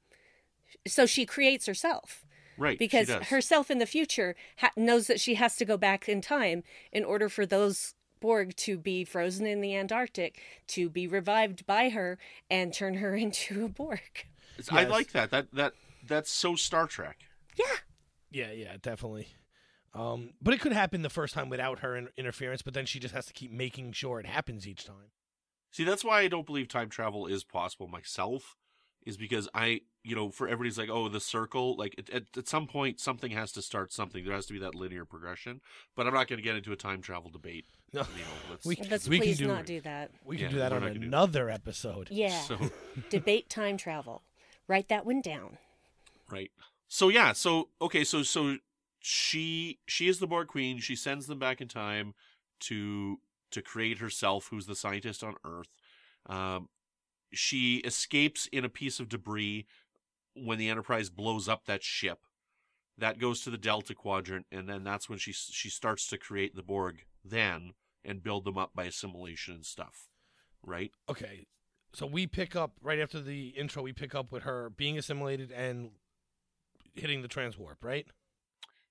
[0.86, 2.26] so she creates herself
[2.58, 2.78] Right.
[2.80, 3.28] because she does.
[3.28, 7.04] herself in the future ha- knows that she has to go back in time in
[7.04, 12.18] order for those Borg to be frozen in the Antarctic, to be revived by her,
[12.50, 14.00] and turn her into a Borg.
[14.58, 15.32] It's- I like that.
[15.32, 15.74] That that
[16.08, 17.18] that's so Star Trek.
[17.58, 17.66] Yeah.
[18.32, 19.28] Yeah, yeah, definitely.
[19.94, 22.62] Um, but it could happen the first time without her in- interference.
[22.62, 25.12] But then she just has to keep making sure it happens each time.
[25.72, 28.56] See, that's why I don't believe time travel is possible myself.
[29.06, 31.76] Is because I, you know, for everybody's like, oh, the circle.
[31.78, 34.24] Like at, at, at some point, something has to start something.
[34.24, 35.60] There has to be that linear progression.
[35.96, 37.66] But I'm not going to get into a time travel debate.
[37.94, 40.12] No, You know, let's, We- Let's can please do- not do that.
[40.26, 41.02] we can Yeah, do that on not that.
[41.04, 42.08] another episode.
[42.12, 42.58] Yeah, So
[43.10, 44.24] debate time travel.
[44.68, 45.58] Write that one down.
[46.32, 46.52] right.
[46.88, 47.34] So yeah.
[47.34, 48.04] So okay.
[48.04, 48.58] So so
[49.00, 50.80] she she is the Borg queen.
[50.80, 52.14] She sends them back in time
[52.62, 53.20] to
[53.52, 55.68] to create herself, who's the scientist on Earth.
[56.28, 56.70] Um,
[57.34, 59.66] she escapes in a piece of debris
[60.36, 62.20] when the Enterprise blows up that ship.
[62.98, 66.56] That goes to the Delta Quadrant, and then that's when she she starts to create
[66.56, 67.72] the Borg then
[68.06, 70.10] and build them up by assimilation and stuff.
[70.66, 70.92] Right?
[71.10, 71.48] Okay,
[71.94, 73.82] so we pick up right after the intro.
[73.82, 75.92] We pick up with her being assimilated and
[76.94, 77.78] hitting the transwarp.
[77.82, 78.08] Right.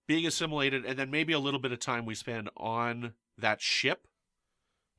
[0.08, 4.08] Being assimilated, and then maybe a little bit of time we spend on that ship,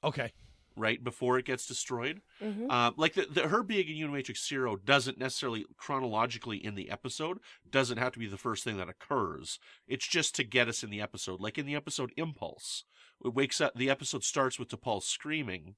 [0.04, 0.34] Okay.
[0.76, 2.22] Right before it gets destroyed.
[2.42, 6.90] hmm Um, like the, the her being in Unimatrix Zero doesn't necessarily chronologically in the
[6.90, 7.38] episode
[7.70, 9.60] doesn't have to be the first thing that occurs.
[9.88, 11.40] It's just to get us in the episode.
[11.42, 12.86] Like in the episode Impulse,
[13.24, 13.74] it wakes up.
[13.76, 15.76] The episode starts with T'Pol screaming,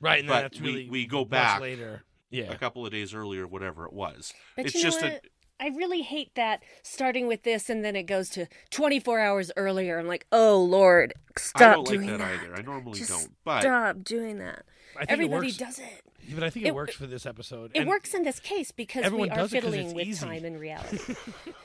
[0.00, 2.04] Right, and then But that's we- really we go back later.
[2.30, 2.52] Yeah.
[2.52, 4.32] a couple of days earlier, whatever it was.
[4.56, 5.12] But it's you know just what?
[5.12, 5.20] a
[5.60, 9.98] I really hate that starting with this and then it goes to 24 hours earlier.
[9.98, 12.54] I'm like, oh Lord, stop I don't like doing that, either.
[12.56, 14.64] I normally Just don't, but Stop doing that.
[14.96, 16.02] I think Everybody it does it.
[16.26, 17.72] Yeah, but I think it, it- works for this episode.
[17.74, 19.94] It and, works in this case because we everyone are does it 'cause fiddling it's
[19.94, 20.26] with easy.
[20.26, 21.14] time and reality.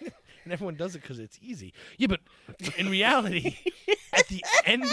[0.44, 1.74] and everyone does it because it's easy.
[1.98, 2.20] Yeah, but
[2.78, 3.58] in reality,
[4.14, 4.86] at the end,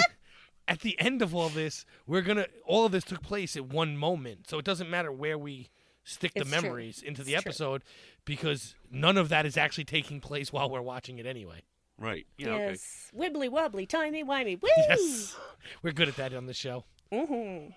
[0.68, 2.46] at the end of all this, we're gonna.
[2.66, 5.70] All of this took place at one moment, so it doesn't matter where we
[6.04, 6.62] stick the It's true.
[6.62, 7.50] memories into the It's true.
[7.50, 7.82] episode
[8.24, 11.62] because none of that is actually taking place while we're watching it anyway.
[11.98, 12.26] right.
[12.38, 12.68] Yeah, okay.
[12.70, 13.10] yes.
[13.16, 14.60] Wibbly wobbly, timey wimey.
[14.62, 14.68] Woo!
[14.88, 15.36] Yes,
[15.82, 16.84] we're good at that on the show.
[17.12, 17.68] hmm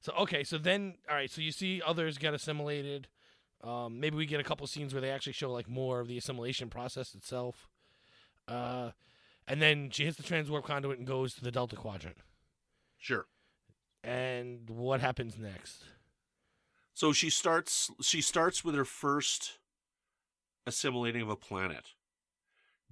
[0.00, 3.08] So okay, so then all right, so you see others get assimilated.
[3.64, 6.18] Um, maybe we get a couple scenes where they actually show like more of the
[6.18, 7.68] assimilation process itself.
[8.46, 8.90] Uh,
[9.48, 12.18] and then she hits the transwarp conduit and goes to the Delta Quadrant.
[12.98, 13.26] Sure.
[14.04, 15.84] And what happens next?
[16.96, 19.58] So she starts she starts with her first
[20.66, 21.88] assimilating of a planet.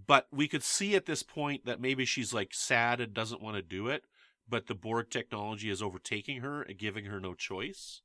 [0.07, 3.57] But we could see at this point that maybe she's like sad and doesn't want
[3.57, 4.05] to do it,
[4.47, 8.03] but the Borg technology is overtaking her and giving her no choice.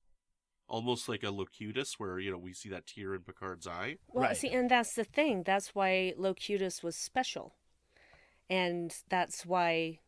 [0.69, 3.97] Almost like a Locutus where, you know, we see that tear in Picard's eye.
[4.07, 4.37] Well, Right.
[4.37, 5.43] see, and that's the thing.
[5.43, 7.55] That's why Locutus was special.
[8.49, 9.99] And that's why,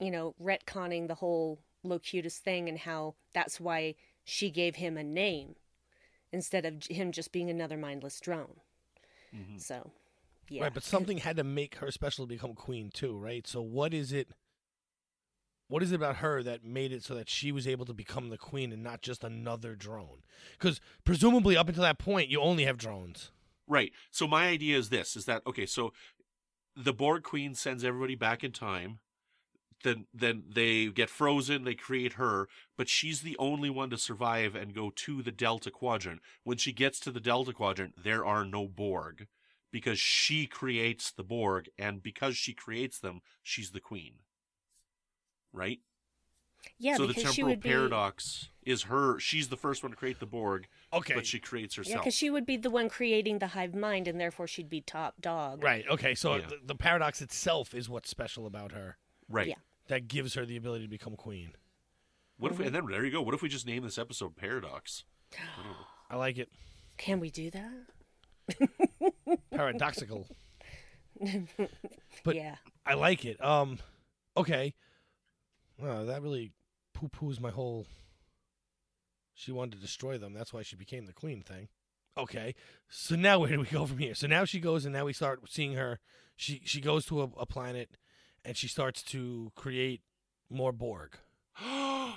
[0.00, 5.04] you know, retconning the whole Locutus thing and how that's why she gave him a
[5.04, 5.56] name
[6.32, 8.60] instead of him just being another mindless drone.
[9.34, 9.60] Mhm.
[9.60, 9.92] So,
[10.48, 10.64] yeah.
[10.64, 13.46] Right, but something had to make her special to become queen too, right?
[13.46, 14.28] So what is it?
[15.68, 18.28] What is it about her that made it so that she was able to become
[18.28, 20.22] the queen and not just another drone?
[20.52, 23.30] Because presumably up until that point, you only have drones.
[23.66, 23.92] Right.
[24.10, 25.64] So my idea is this: is that okay?
[25.64, 25.94] So
[26.76, 28.98] the Borg Queen sends everybody back in time.
[29.82, 31.64] Then, then they get frozen.
[31.64, 35.70] They create her, but she's the only one to survive and go to the Delta
[35.70, 36.20] Quadrant.
[36.44, 39.26] When she gets to the Delta Quadrant, there are no Borg
[39.70, 44.16] because she creates the Borg, and because she creates them, she's the queen.
[45.52, 45.80] Right.
[46.78, 49.18] yeah, so the because she temporal would be paradox is her.
[49.18, 51.14] She's the first one to create the Borg, Okay.
[51.14, 52.00] but she creates Yeah, herself.
[52.04, 55.20] because she would be the one creating the hive mind, and therefore she'd be top
[55.20, 55.62] dog.
[55.62, 55.84] Right.
[55.88, 56.14] Okay.
[56.14, 56.46] So Yeah.
[56.46, 59.48] the, the paradox itself is what's special about her right.
[59.48, 59.54] Yeah.
[59.92, 61.50] That gives her the ability to become queen.
[62.38, 63.20] What if we, and then there you go.
[63.20, 65.04] What if we just name this episode Paradox?
[66.10, 66.48] I like it.
[66.96, 69.12] Can we do that?
[69.52, 70.26] Paradoxical.
[72.24, 72.56] But- yeah.
[72.86, 73.42] I like it.
[73.44, 73.78] Um,
[74.34, 74.72] okay.
[75.78, 76.52] Well, that really
[76.94, 77.86] poo poos my whole.
[79.34, 80.32] She wanted to destroy them.
[80.32, 81.68] That's why she became the queen thing.
[82.16, 82.54] Okay.
[82.88, 84.14] So now where do we go from here?
[84.14, 86.00] So now she goes, and now we start seeing her.
[86.34, 87.90] She she goes to a, a planet,
[88.44, 90.02] and she starts to create
[90.50, 91.18] more Borg.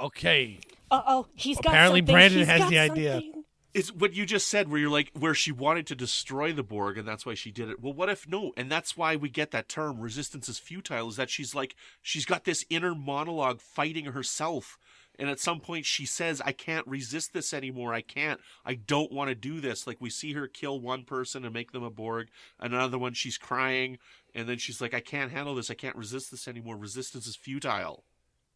[0.00, 0.60] Okay.
[0.90, 2.14] Uh oh, he's got Apparently something.
[2.14, 3.12] Brandon He's has got the idea.
[3.14, 3.44] something.
[3.72, 6.98] It's what you just said, where you're like, where she wanted to destroy the Borg,
[6.98, 7.80] and that's why she did it.
[7.80, 8.52] Well, what if no?
[8.56, 12.24] And that's why we get that term, resistance is futile, is that she's like, she's
[12.24, 14.76] got this inner monologue fighting herself.
[15.20, 17.92] And at some point, she says, I can't resist this anymore.
[17.92, 18.40] I can't.
[18.64, 19.86] I don't want to do this.
[19.86, 22.28] Like, we see her kill one person and make them a Borg.
[22.58, 23.98] Another one, she's crying.
[24.34, 25.70] And then she's like, I can't handle this.
[25.70, 26.76] I can't resist this anymore.
[26.76, 28.04] Resistance is futile.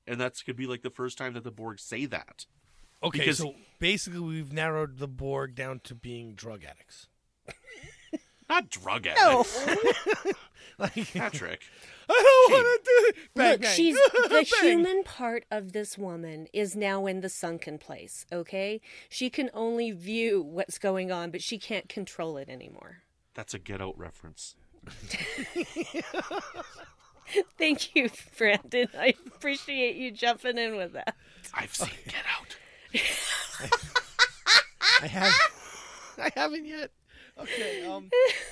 [0.06, 2.46] And that's could be like the first time that the Borg say that.
[3.02, 3.20] Okay.
[3.20, 7.08] Because- so basically, we've narrowed the Borg down to being drug addicts.
[8.48, 10.32] Not drug No, addicts.
[10.78, 11.60] Like, Patrick.
[12.10, 13.16] I don't want to do it.
[13.34, 13.76] Bang, look, bang.
[13.76, 18.26] she's the human part of this woman is now in the sunken place.
[18.32, 22.98] Okay, she can only view what's going on, but she can't control it anymore.
[23.34, 24.56] That's a Get Out reference.
[27.58, 28.88] Thank you, Brandon.
[28.98, 31.14] I appreciate you jumping in with that.
[31.54, 32.56] I've seen Get Out.
[35.02, 35.32] I have.
[36.18, 36.90] I haven't yet.
[37.38, 37.86] Okay.
[37.86, 38.10] Um.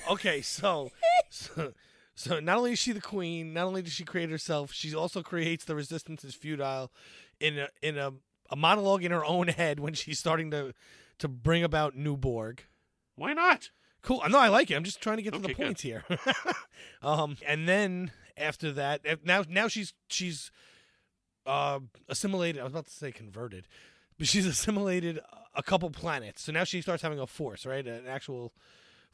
[0.09, 0.41] Okay.
[0.41, 0.91] So,
[1.29, 1.73] so,
[2.15, 5.21] so not only is she the queen, not only does she create herself, she also
[5.21, 6.91] creates the resistance is futile,
[7.39, 8.11] in a in a,
[8.49, 10.73] a monologue in her own head when she's starting to
[11.19, 12.63] to bring about new Borg.
[13.15, 13.69] Why not?
[14.03, 14.21] Cool.
[14.29, 14.75] No, I like it.
[14.75, 16.03] I'm just trying to get to Okay, the points here.
[17.01, 20.51] um, and then after that, eh, now now she's she's
[21.45, 22.59] uh, assimilated.
[22.59, 23.67] I was about to say converted,
[24.17, 25.19] but she's assimilated
[25.55, 26.43] a couple planets.
[26.43, 27.85] So now she starts having a force, right?
[27.87, 28.53] An actual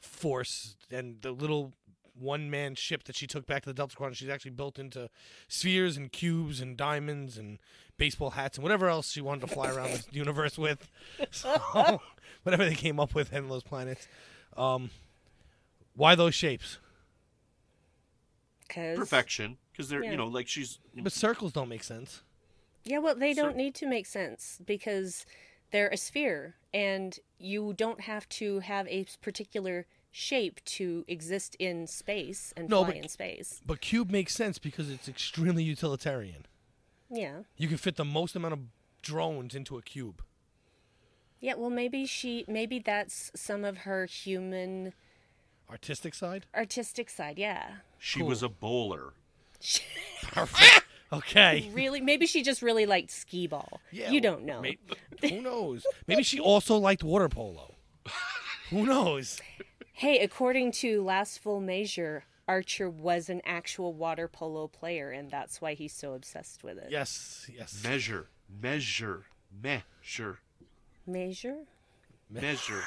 [0.00, 1.72] force, and the little
[2.18, 4.16] one man ship that she took back to the Delta Quadrant.
[4.16, 5.08] She's actually built into
[5.48, 7.58] spheres and cubes and diamonds and
[7.96, 10.88] baseball hats and whatever else she wanted to fly around the universe with.
[11.30, 12.00] So,
[12.42, 14.06] whatever they came up with in those planets.
[14.56, 14.90] Um,
[15.94, 16.78] why those shapes?
[18.68, 19.58] Cause Perfection.
[19.72, 20.12] Because they're, Yeah.
[20.12, 20.78] you know, like she's.
[20.94, 22.22] But circles don't make sense.
[22.84, 25.26] Yeah, well, they don't need to make sense because
[25.70, 31.86] they're a sphere, and you don't have to have a particular shape to exist in
[31.86, 33.60] space and No, fly but- in space.
[33.64, 36.46] But cube makes sense because it's extremely utilitarian.
[37.10, 37.42] Yeah.
[37.56, 38.60] You can fit the most amount of
[39.02, 40.22] drones into a cube.
[41.40, 44.92] Yeah, well, maybe she, maybe that's some of her human
[45.70, 46.46] Artistic side?
[46.54, 47.38] artistic side.
[47.38, 47.76] Yeah.
[47.98, 49.14] She was a bowler.
[50.22, 50.84] Perfect.
[51.12, 51.70] okay.
[51.72, 53.80] Really, maybe she just really liked skee ball.
[53.90, 54.60] Yeah, you don't know.
[54.60, 54.78] may-
[55.28, 55.86] who knows?
[56.06, 57.74] Maybe she also liked water polo.
[58.70, 59.40] who knows?
[59.92, 65.60] Hey, according to Last Full Measure, Archer was an actual water polo player, and that's
[65.60, 66.88] why he's so obsessed with it.
[66.90, 67.80] Yes, yes.
[67.84, 69.26] Measure, measure,
[69.62, 70.38] measure,
[71.12, 71.56] Measure?
[72.30, 72.82] measure,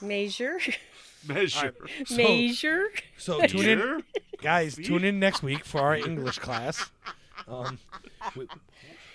[0.00, 0.58] Measure?
[1.28, 1.74] measure.
[2.10, 2.84] Measure?
[3.18, 4.02] So tune in,
[4.42, 4.76] guys.
[4.76, 6.90] Tune in next week for our English class.
[7.48, 7.78] Um,
[8.36, 8.46] we-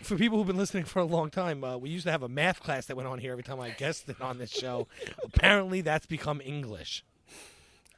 [0.02, 2.30] for people who've been listening for a long time, uh, we used to have a
[2.30, 4.88] math class that went on here every time I guested on this show.
[5.24, 7.04] Apparently, that's become English.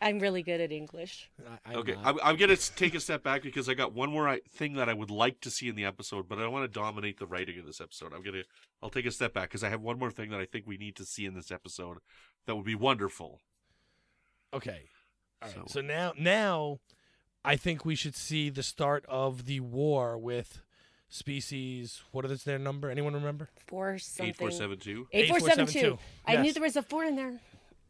[0.02, 1.30] I'm really good at English.
[1.48, 2.06] I, I'm Okay, not.
[2.06, 4.90] I'm, I'm gonna take a step back because I got one more I, thing that
[4.90, 7.28] I would like to see in the episode, but I don't want to dominate the
[7.28, 8.12] writing of this episode.
[8.14, 8.44] I'm gonna,
[8.82, 10.78] I'll take a step back because I have one more thing that I think we
[10.78, 12.00] need to see in this episode
[12.48, 13.42] that would be wonderful.
[14.54, 14.90] Okay.
[15.42, 15.56] All right.
[15.56, 16.80] So- So, now, now,
[17.46, 20.62] I think we should see the start of the war with
[21.10, 22.02] species.
[22.12, 22.90] What is their number?
[22.90, 23.50] Anyone remember?
[23.68, 24.30] Four something.
[24.30, 25.08] Eight four seven two.
[25.12, 26.00] 8472.
[26.26, 27.40] I knew there was a four in there.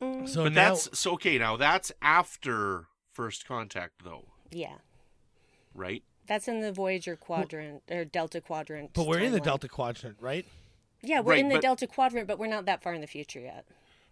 [0.02, 1.38] Mm, So But now, that's so okay.
[1.38, 4.76] Now that's after first contact, though, yeah.
[5.74, 6.04] right?
[6.28, 8.92] That's in the Voyager quadrant, or Delta quadrant.
[8.94, 9.40] but we're in the.
[9.40, 10.46] Delta Quadrant, right?
[11.04, 13.08] Yeah, we're Right, in the but- Delta quadrant, but we're not that far in the
[13.08, 13.66] future yet.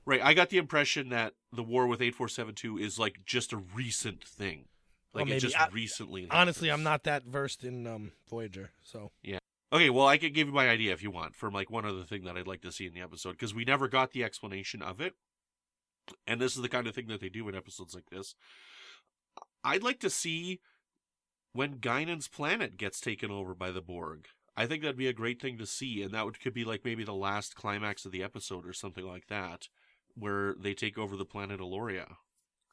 [0.06, 0.22] Right.
[0.24, 3.54] I got the impression that the war with eight four seven two is like just
[3.54, 4.66] a recent thing,
[5.14, 6.28] Well, like it just I- recently.
[6.32, 6.80] Honestly, happens.
[6.80, 9.38] I'm not that versed in um, Voyager, so yeah.
[9.72, 12.04] Okay, well, I could give you my idea if you want from like one other
[12.04, 14.82] thing that I'd like to see in the episode because we never got the explanation
[14.82, 15.14] of it,
[16.28, 18.36] and this is the kind of thing that they do in episodes like this.
[19.64, 20.62] I'd like to see
[21.54, 24.28] when Guinan's planet gets taken over by the Borg.
[24.56, 26.84] I think that'd be a great thing to see, and that would could be like
[26.84, 29.68] maybe the last climax of the episode or something like that,
[30.16, 32.16] where they take over the planet Aloria.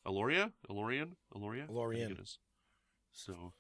[0.06, 1.96] Aloria, Alorian, Aloria, Alorian.
[1.96, 2.38] I think it is.
[3.12, 3.52] So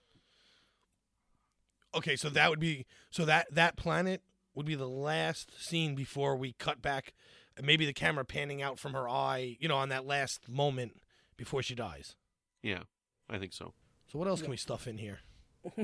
[1.94, 2.16] okay.
[2.16, 4.22] So that would be so that that planet
[4.54, 7.12] would be the last scene before we cut back.
[7.62, 11.00] Maybe the camera panning out from her eye, you know, on that last moment
[11.36, 12.16] before she dies.
[12.62, 12.80] yeah,
[13.28, 13.74] I think so.
[14.10, 15.18] So what else can we stuff in here?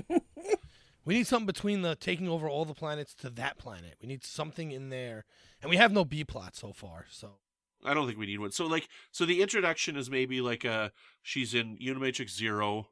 [1.04, 3.96] we need something between the taking over all the planets to that planet.
[4.00, 5.24] We need something in there,
[5.60, 7.06] and we have no B plot so far.
[7.10, 7.38] So
[7.84, 8.52] I don't think we need one.
[8.52, 12.88] So like so the introduction is maybe like a she's in Unimatrix Zero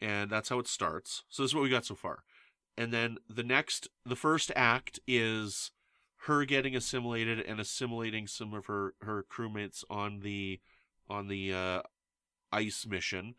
[0.00, 1.24] and that's how it starts.
[1.28, 2.24] So this is what we got so far.
[2.76, 5.70] And then the next the first act is
[6.24, 10.60] her getting assimilated and assimilating some of her her crewmates on the
[11.08, 11.82] on the uh
[12.52, 13.34] ice mission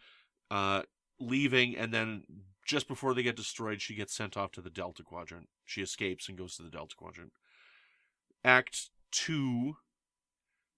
[0.50, 0.82] uh
[1.20, 2.24] leaving and then
[2.66, 6.28] just before they get destroyed she gets sent off to the delta quadrant she escapes
[6.28, 7.32] and goes to the delta quadrant
[8.44, 9.76] act 2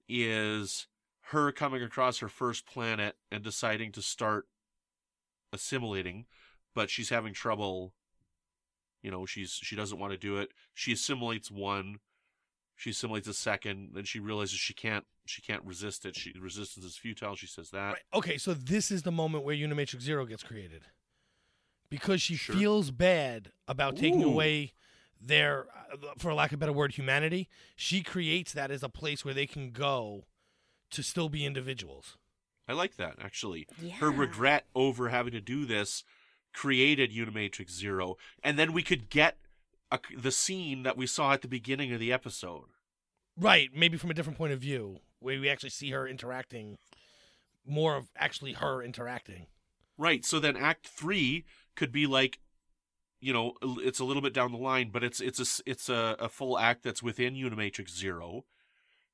[0.09, 0.87] is
[1.27, 4.47] her coming across her first planet and deciding to start
[5.51, 6.25] assimilating,
[6.73, 7.93] but she's having trouble.
[9.03, 10.49] You know, she's she doesn't want to do it.
[10.73, 11.99] She assimilates one,
[12.75, 16.15] she assimilates a second, then she realizes she can't she can't resist it.
[16.15, 17.35] She resistance is futile.
[17.35, 17.93] She says that.
[17.93, 18.01] Right.
[18.13, 20.83] Okay, so this is the moment where Unimatrix Zero gets created.
[21.89, 22.55] Because she Sure.
[22.55, 24.29] feels bad about taking Ooh.
[24.31, 24.73] away
[25.21, 27.47] their, uh, for lack of a better word, humanity.
[27.75, 30.25] She creates that as a place where they can go
[30.91, 32.17] to still be individuals.
[32.67, 33.67] I like that actually.
[33.81, 33.93] Yeah.
[33.95, 36.03] Her regret over having to do this
[36.53, 39.37] created Unimatrix Zero, and then we could get
[39.91, 42.65] a, the scene that we saw at the beginning of the episode.
[43.37, 46.77] Right, maybe from a different point of view, where we actually see her interacting,
[47.65, 49.47] more of actually her interacting.
[49.97, 50.25] Right.
[50.25, 52.39] So then Act Three could be like,
[53.19, 56.15] you know, it's a little bit down the line, but it's it's a it's a,
[56.19, 58.45] a full act that's within Unimatrix Zero,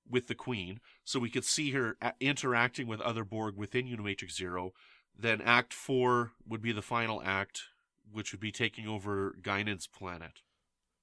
[0.09, 0.79] with the Queen.
[1.03, 4.73] So we could see her uh, interacting with other Borg within Unimatrix Zero.
[5.21, 7.63] Then Act Four would be the final act,
[8.11, 10.41] which would be taking over Guinan's planet,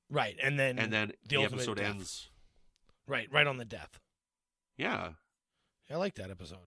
[0.08, 1.90] Right, and then and then the the, episode death.
[1.90, 2.28] ends.
[3.06, 4.00] right, right on the death.
[4.78, 5.10] Yeah.
[5.90, 6.66] I like that episode.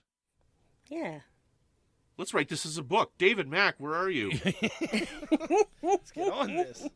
[0.89, 1.21] Yeah.
[2.17, 3.13] Let's write this as a book.
[3.17, 4.31] David Mack, where are you?
[5.81, 6.87] Let's get on this.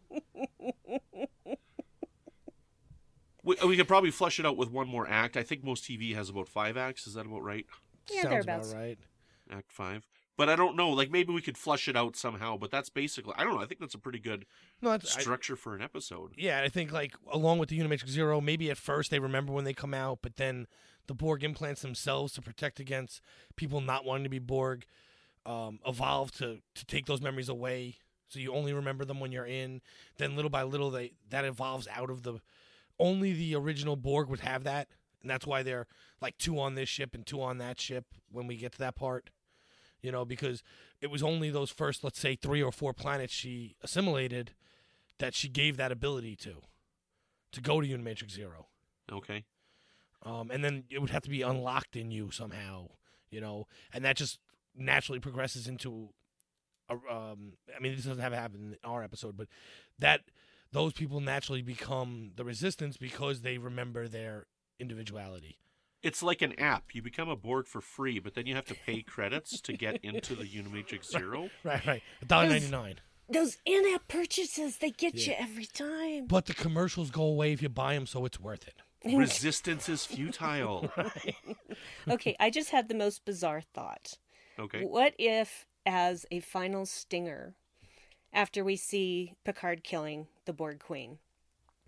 [3.43, 5.37] we, uh, we could probably flesh it out with one more act.
[5.37, 7.07] I think most TV has about five acts.
[7.07, 7.65] Is that about right?
[8.11, 8.97] Yeah, Sounds about right.
[9.49, 10.05] Act five.
[10.35, 10.89] But I don't know.
[10.89, 12.57] Like maybe we could flush it out somehow.
[12.57, 13.33] But that's basically.
[13.37, 13.61] I don't know.
[13.61, 14.45] I think that's a pretty good
[14.81, 16.33] No, that's, I, structure for an episode.
[16.37, 16.61] yeah.
[16.61, 19.73] I think like along with the Unimatrix Zero, maybe at first they remember when they
[19.73, 20.65] come out, but then
[21.07, 23.21] the Borg implants themselves to protect against
[23.55, 24.85] people not wanting to be Borg,
[25.45, 27.97] um, evolve to to take those memories away.
[28.29, 29.81] So you only remember them when you're in.
[30.17, 32.39] Then little by little, they that evolves out of the.
[32.99, 34.87] Only the original Borg would have that,
[35.21, 35.87] and that's why they're
[36.21, 38.95] like two on this ship and two on that ship when we get to that
[38.95, 39.29] part.
[40.03, 40.61] You know, because
[41.01, 44.51] it was only those first, let's say, three or four planets she assimilated
[45.17, 46.55] that she gave that ability to,
[47.53, 48.67] to go to Unimatrix Zero.
[49.11, 49.45] Okay.
[50.23, 52.89] Um, and then it would have to be unlocked in you somehow,
[53.29, 54.39] you know, and that just
[54.75, 56.09] naturally progresses into.
[56.89, 59.47] A, um, I mean, this doesn't have to happen in our episode, but
[59.99, 60.21] that
[60.73, 64.47] those people naturally become the resistance because they remember their
[64.79, 65.59] individuality.
[66.03, 66.93] It's like an app.
[66.93, 70.03] You become a Borg for free, but then you have to pay credits to get
[70.03, 71.49] into the Unimatrix Zero.
[71.63, 72.03] Right, right.
[72.21, 72.95] A dollar ninety nine.
[73.29, 75.27] Those in-app purchases, they get Yeah.
[75.29, 76.25] you every time.
[76.27, 78.75] But the commercials go away if you buy them, so it's worth it.
[79.17, 80.91] Resistance is futile.
[82.09, 84.17] okay, I just had the most bizarre thought.
[84.59, 84.83] Okay.
[84.83, 87.55] What if, as a final stinger,
[88.33, 91.17] after we see Picard killing the Borg Queen,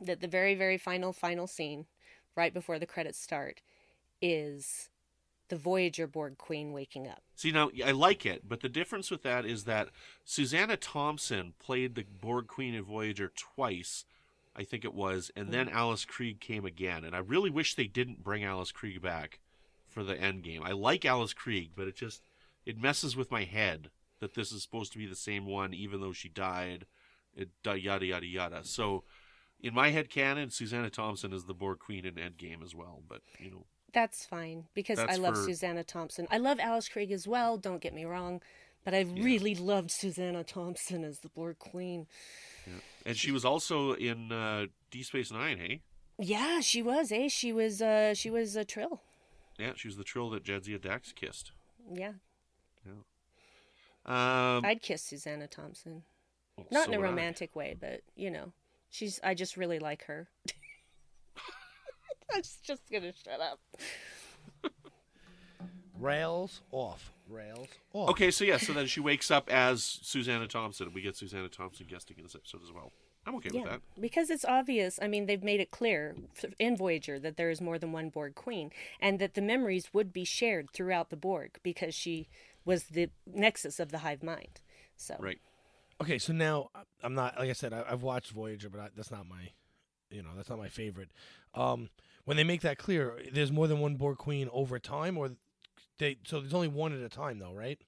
[0.01, 1.85] that the very, very final, final scene,
[2.35, 3.61] right before the credits start,
[4.21, 4.89] is
[5.49, 7.21] the Voyager Borg Queen waking up?
[7.35, 9.89] See now, I like it, but the difference with that is that
[10.23, 14.05] Susanna Thompson played the Borg Queen in Voyager twice,
[14.55, 15.73] I think it was, and then mm.
[15.73, 17.03] Alice Krige came again.
[17.03, 19.39] And I really wish they didn't bring Alice Krige back
[19.87, 20.61] for the end game.
[20.63, 22.21] I like Alice Krige, but it just
[22.65, 23.89] it messes with my head
[24.21, 26.85] that this is supposed to be the same one, even though she died.
[27.35, 28.61] It yada yada yada.
[28.63, 29.03] So.
[29.61, 33.21] In my head canon, Susanna Thompson is the Borg Queen in Endgame as well, but
[33.39, 36.27] you know, That's fine because I love for- Susanna Thompson.
[36.29, 38.41] I love Alice Krige as well, don't get me wrong,
[38.83, 42.05] but I really loved Susanna Thompson as the Borg Queen.
[42.67, 42.73] Yeah.
[43.07, 45.81] and she was also in uh, D Space Nine, hey?
[46.19, 47.27] Yeah, she was, eh?
[47.29, 49.01] She was uh she was a trill.
[49.57, 51.51] Yeah, she was the trill that Jadzia Dax kissed.
[51.91, 52.13] Yeah.
[54.05, 56.03] Um, I'd kiss Susanna Thompson.
[56.57, 58.51] well, Not so in a romantic way, but you know,
[58.91, 59.19] she's.
[59.23, 60.27] I just really like her.
[62.33, 63.59] I'm just- just gonna shut up.
[65.99, 67.13] Rails off.
[67.29, 68.09] Rails off.
[68.09, 70.87] Okay, so yeah, so then she wakes up as Susanna Thompson.
[70.87, 72.91] And we get Susanna Thompson guesting in this episode as well.
[73.25, 73.81] I'm okay with that.
[73.99, 74.99] because it's obvious.
[75.01, 76.15] I mean, they've made it clear
[76.59, 80.13] in Voyager that there is more than one Borg Queen, and that the memories would
[80.13, 82.27] be shared throughout the Borg because she
[82.65, 84.59] was the nexus of the hive mind.
[84.97, 85.39] So Right.
[86.01, 87.73] Okay, so now I- I'm not like I said.
[87.73, 89.49] I, I've watched Voyager, but I, that's not my,
[90.11, 91.09] you know, that's not my favorite.
[91.55, 91.89] Um,
[92.25, 95.31] when they make that clear, there's more than one Borg Queen over time, or
[95.97, 97.79] they so there's only one at a time, though, right?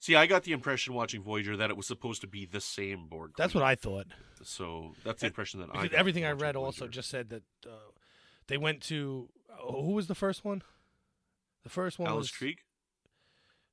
[0.00, 3.06] See, I got the impression watching Voyager that it was supposed to be the same
[3.06, 3.32] Borg.
[3.38, 4.06] That's what I thought.
[4.42, 5.88] So that's the impression that I.
[5.94, 6.92] Everything I read also Voyager.
[6.92, 7.70] just said that uh,
[8.48, 10.62] they went to uh, who was the first one?
[11.62, 12.58] The first one Alice was Krige.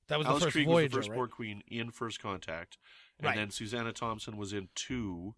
[0.08, 1.16] That was Alice the first Krige Voyager, was the first right?
[1.16, 2.78] Borg Queen in First Contact,
[3.20, 3.36] and Right.
[3.36, 5.36] then Susanna Thompson was in two.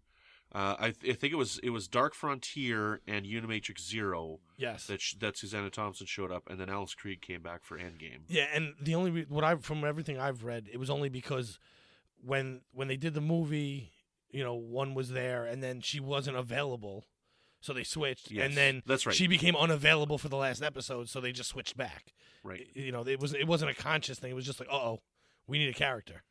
[0.54, 4.86] Uh, I, th- I think it was it was Dark Frontier and Unimatrix Zero Yes.
[4.86, 8.20] that sh- that Susanna Thompson showed up, and then Alice Krige came back for Endgame.
[8.28, 11.58] Yeah, and the only re- what I from everything I've read, it was only because
[12.24, 13.90] when when they did the movie,
[14.30, 17.04] you know, one was there and then she wasn't available,
[17.60, 19.14] so they switched, Yes, and then that's right.
[19.14, 22.12] she became unavailable for the last episode, so they just switched back.
[22.44, 24.30] Right, You know, it was it wasn't a conscious thing.
[24.30, 25.00] It was just like, uh oh,
[25.48, 26.22] we need a character.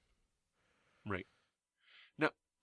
[1.05, 1.27] right.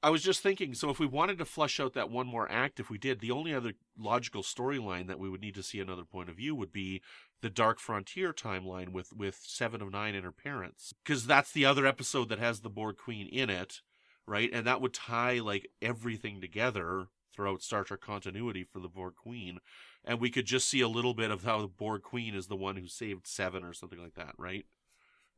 [0.03, 2.81] I was just thinking, so if we wanted to flush out that one more act,
[2.81, 6.05] if we did, the only other logical storyline that we would need to see another
[6.05, 7.03] point of view would be
[7.43, 11.67] the Dark Frontier timeline with with Seven of Nine and her parents, because that's the
[11.67, 13.81] other episode that has the Borg Queen in it,
[14.27, 14.51] right?
[14.53, 19.59] And that would tie like everything together throughout Star Trek continuity for the Borg Queen,
[20.03, 22.57] and we could just see a little bit of how the Borg Queen is the
[22.57, 24.65] one who saved Seven or something like that, right?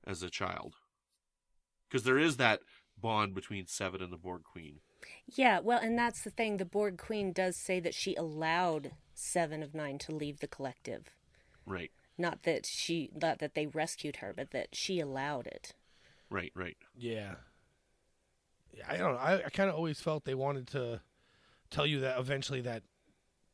[0.05, 0.77] As a child,
[1.89, 2.61] because there is that
[3.03, 4.77] bond between Seven and the Borg Queen.
[5.27, 6.57] Yeah, well, and that's the thing.
[6.57, 11.11] The Borg Queen does say that she allowed Seven of Nine to leave the collective.
[11.67, 15.75] Right, Not that she, not that they rescued her, but that she allowed it.
[16.31, 16.77] right, right.
[16.97, 17.35] Yeah.
[18.77, 19.19] Yeah, I don't know.
[19.19, 21.01] I, I kind of always felt they wanted to
[21.71, 22.83] tell you that eventually that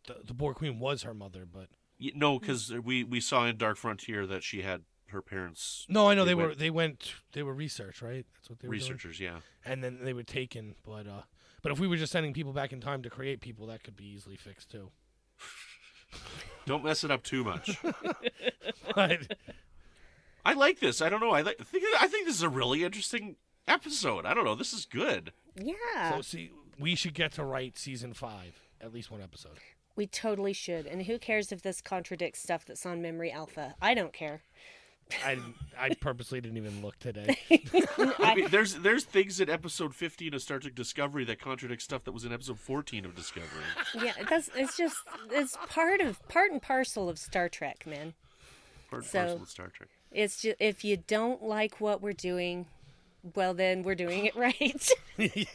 [0.06, 1.68] the, the Borg Queen was her mother, but
[2.00, 6.08] Y- No, because we we saw in Dark Frontier that she had her parents no,
[6.08, 8.26] I know They they, were they went they were research, right?
[8.34, 8.82] That's what they were doing?
[8.82, 9.20] researchers.
[9.20, 10.74] Yeah, and then they were taken.
[10.84, 11.22] But uh,
[11.62, 13.96] but if we were just sending people back in time to create people, that could
[13.96, 14.90] be easily fixed too.
[16.66, 17.78] don't mess it up too much.
[18.94, 19.36] But
[20.44, 21.02] I like this.
[21.02, 21.30] I don't know.
[21.30, 21.56] I like.
[21.60, 23.36] I think, I think this is a really interesting
[23.68, 24.24] episode.
[24.24, 24.54] I don't know.
[24.54, 25.32] This is good.
[25.54, 26.16] Yeah.
[26.16, 29.58] So see, we should get to write season five, at least one episode.
[29.94, 30.86] we totally should.
[30.86, 33.74] And who cares if this contradicts stuff that's on Memory Alpha?
[33.80, 34.42] I don't care.
[35.24, 35.38] I
[35.78, 37.38] I purposely didn't even look today.
[38.18, 42.04] I mean, there's there's things in episode 15 of Star Trek Discovery that contradict stuff
[42.04, 43.62] that was in episode 14 of Discovery.
[43.94, 44.96] Yeah, that's it's just
[45.30, 48.14] it's part of part and parcel of Star Trek, man.
[48.90, 49.88] Part and So- parcel of Star Trek.
[50.12, 52.66] It's just if you don't like what we're doing,
[53.34, 54.88] well then we're doing it right.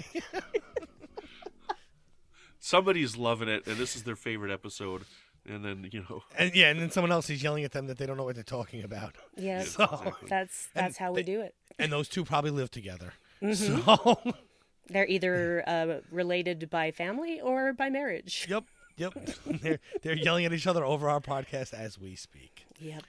[2.60, 5.04] Somebody's loving it, and this is their favorite episode.
[5.45, 7.97] And then you know, and yeah, and then someone else is yelling at them that
[7.97, 9.15] they don't know what they're talking about.
[9.35, 11.53] yeah, So, that's And that's how we do it.
[11.77, 13.13] and those two probably live together.
[13.41, 13.81] Mm-hmm.
[13.85, 14.33] So,
[14.89, 18.45] They're either uh, related by family or by marriage.
[18.49, 18.65] yep,
[18.97, 19.13] yep.
[19.45, 22.65] they're they're yelling at each other over our podcast as we speak.
[22.79, 23.03] Yep.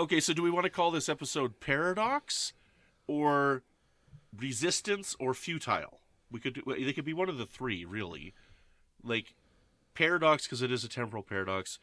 [0.00, 0.18] okay.
[0.20, 2.52] So do we want to call this episode Paradox,
[3.06, 3.62] or
[4.36, 6.00] Resistance, or Futile?
[6.30, 6.62] We could do.
[6.66, 8.34] They could be one of the three, really.
[9.04, 9.34] Like
[9.94, 11.78] paradox because it is a temporal paradox,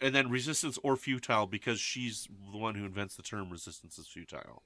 [0.00, 4.06] and then resistance or futile because she's the one who invents the term resistance is
[4.06, 4.62] futile.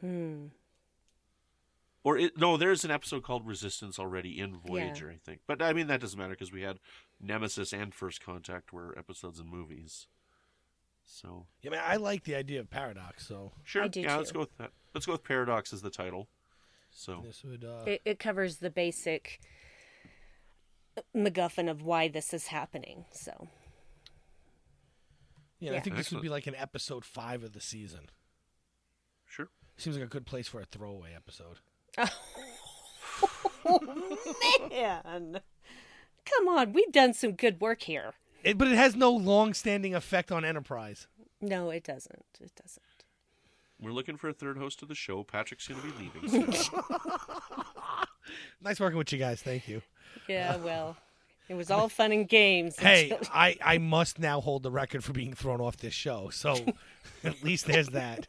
[0.00, 0.46] Hmm.
[2.02, 5.40] Or it, no, there's an episode called Resistance already in Voyager, I think.
[5.46, 6.78] But I mean that doesn't matter because we had
[7.20, 10.06] Nemesis and First Contact were episodes in movies.
[11.04, 13.26] So Yeah, man, I like the idea of paradox.
[13.26, 14.70] So sure, I do yeah, let's go with that.
[14.94, 16.28] Let's go with Paradox as the title.
[16.90, 17.64] So this would.
[17.64, 19.40] Uh, It, it covers the basic
[21.14, 23.04] MacGuffin of why this is happening.
[23.12, 23.48] So
[25.58, 25.80] yeah, I yeah.
[25.80, 28.10] think this would be like an episode five of the season.
[29.26, 29.48] sure.
[29.76, 31.58] Seems like a good place for a throwaway episode.
[33.64, 35.40] oh, man,
[36.24, 38.12] come on, we've done some good work here.
[38.42, 41.08] It, but it has no long-standing effect on Enterprise.
[41.40, 42.24] No, it doesn't.
[42.40, 42.82] It doesn't.
[43.80, 45.22] We're looking for a third host of the show.
[45.24, 46.52] Patrick's going to be leaving.
[46.52, 46.80] soon.
[48.62, 49.40] Nice working with you guys.
[49.42, 49.82] Thank you.
[50.28, 50.96] Yeah, well,
[51.48, 52.78] it was all fun and games.
[52.78, 56.30] Hey, I, I must now hold the record for being thrown off this show.
[56.30, 56.56] So
[57.24, 58.28] at least there's that.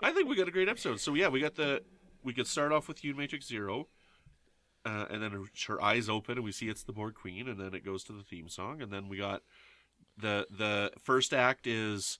[0.00, 1.00] I think we got a great episode.
[1.00, 1.82] So yeah, we got the
[2.22, 3.88] we could start off with Unimatrix Zero,
[4.84, 7.58] uh, and then her, her eyes open and we see it's the Borg Queen, and
[7.58, 9.42] then it goes to the theme song, and then we got
[10.16, 12.18] the the first act is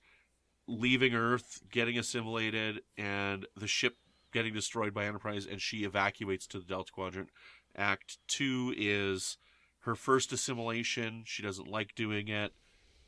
[0.67, 3.97] leaving Earth, getting assimilated, and the ship
[4.33, 7.29] getting destroyed by Enterprise, and she evacuates to the Delta Quadrant.
[7.77, 9.39] Act two is
[9.81, 11.23] her first assimilation.
[11.27, 12.53] She doesn't like doing it.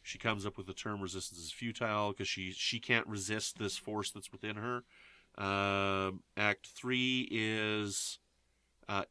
[0.03, 3.77] She comes up with the term resistance is futile because she she can't resist this
[3.77, 4.85] force that's within her.
[5.37, 8.19] Um, act three is
[8.89, 9.05] uh,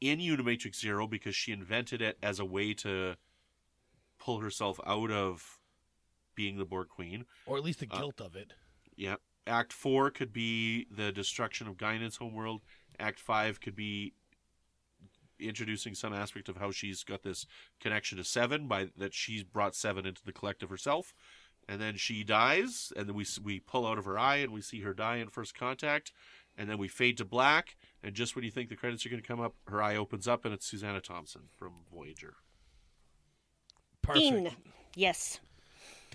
[0.00, 3.16] in Unimatrix Zero because she invented it as a way to
[4.18, 5.58] pull herself out of
[6.34, 7.24] being the Borg Queen.
[7.46, 8.52] Or at least the Uh, guilt of it.
[8.96, 9.16] Yeah.
[9.46, 12.62] Act four could be the destruction of Guinan's homeworld.
[12.98, 14.12] Act five could be
[15.40, 17.46] introducing some aspect of how she's got this
[17.80, 21.14] connection to Seven by that she's brought Seven into the collective herself,
[21.68, 24.60] and then she dies, and then we we pull out of her eye and we
[24.60, 26.12] see her die in First Contact,
[26.56, 29.22] and then we fade to black, and just when you think the credits are going
[29.22, 32.34] to come up, her eye opens up and it's Susanna Thompson from Voyager.
[34.02, 34.20] Perfect.
[34.20, 34.50] Dean.
[34.94, 35.40] Yes.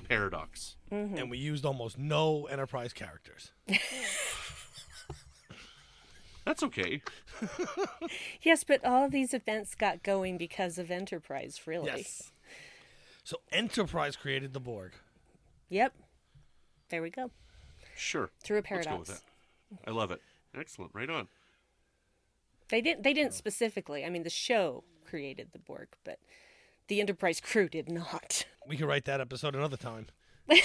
[0.08, 0.78] Paradox.
[0.92, 1.18] Mm-hmm.
[1.18, 3.52] And we used almost no Enterprise characters.
[6.46, 7.02] That's okay.
[8.42, 11.86] Yes, but all of these events got going because of Enterprise, really.
[11.88, 12.32] Yes.
[13.24, 14.94] So Enterprise created the Borg.
[15.70, 15.94] Yep.
[16.90, 17.30] There we go.
[17.96, 18.32] Sure.
[18.44, 19.10] Through a Let's go with paradox.
[19.10, 19.80] that.
[19.88, 20.22] I love it.
[20.58, 20.92] Excellent.
[20.94, 21.28] Right on.
[22.70, 23.04] They didn't.
[23.04, 24.04] They didn't specifically.
[24.06, 26.20] I mean, the show created the Borg, but
[26.88, 28.46] the Enterprise crew did not.
[28.68, 30.08] We could write that episode another time.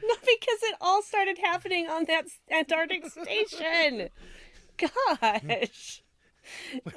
[0.02, 4.08] No, because it all started happening on that Antarctic station.
[4.78, 6.02] Gosh.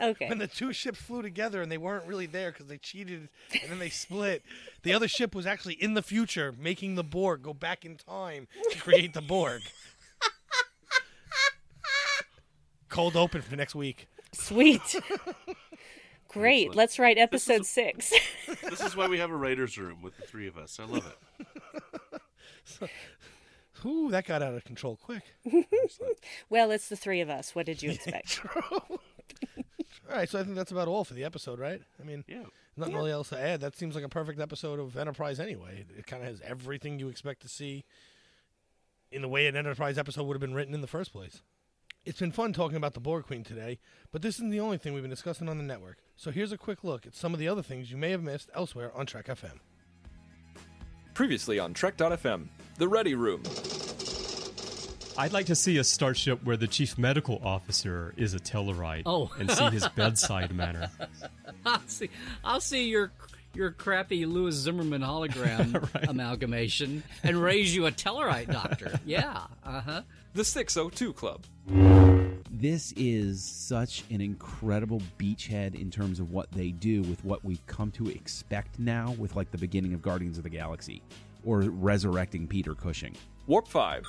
[0.01, 0.29] Okay.
[0.29, 3.27] When the two ships flew together and they weren't really there because they cheated
[3.61, 4.41] and then they split,
[4.83, 8.47] the other ship was actually in the future making the Borg go back in time
[8.71, 9.61] to create the Borg.
[12.89, 14.07] Cold open for next week.
[14.33, 14.81] Sweet.
[16.29, 16.61] Great.
[16.67, 16.75] Excellent.
[16.75, 18.13] Let's write This episode is- six.
[18.69, 20.79] This is why we have a writer's room with the three of us.
[20.79, 21.47] I love it.
[23.85, 25.23] Ooh, that got out of control quick.
[26.49, 27.53] well, it's the three of us.
[27.55, 28.39] What did you expect?
[28.71, 28.99] All
[30.09, 31.81] right, so I think that's about all for the episode, right?
[31.99, 32.43] I mean, Yeah.
[32.77, 33.61] nothing really else to add.
[33.61, 35.85] That seems like a perfect episode of Enterprise anyway.
[35.89, 37.83] It, it kind of has everything you expect to see
[39.11, 41.41] in the way an Enterprise episode would have been written in the first place.
[42.05, 43.79] It's been fun talking about the Borg Queen today,
[44.11, 45.97] but this isn't the only thing we've been discussing on the network.
[46.17, 48.49] So here's a quick look at some of the other things you may have missed
[48.53, 49.59] elsewhere on Trek FM.
[51.13, 52.45] Previously on Trek.fm,
[52.77, 53.43] The Ready Room.
[55.15, 59.03] I'd like to see a starship where the chief medical officer is a Tellarite.
[59.05, 59.31] Oh.
[59.39, 60.89] and see his bedside manner.
[61.65, 62.09] I'll see.
[62.43, 63.11] I'll see your
[63.53, 68.99] your crappy Lewis Zimmerman hologram amalgamation and raise you a Tellarite doctor.
[69.05, 69.43] Yeah.
[69.63, 70.01] Uh huh.
[70.33, 71.43] The 602 Club.
[72.63, 77.59] This is such an incredible beachhead in terms of what they do with what we've
[77.67, 81.01] come to expect now with like the beginning of Guardians of the Galaxy
[81.43, 83.17] or resurrecting Peter Cushing.
[83.47, 84.05] Warp 5.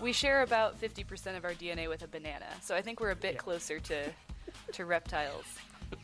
[0.00, 3.16] We share about 50% of our DNA with a banana, so I think we're a
[3.16, 4.10] bit closer to
[4.72, 5.44] to reptiles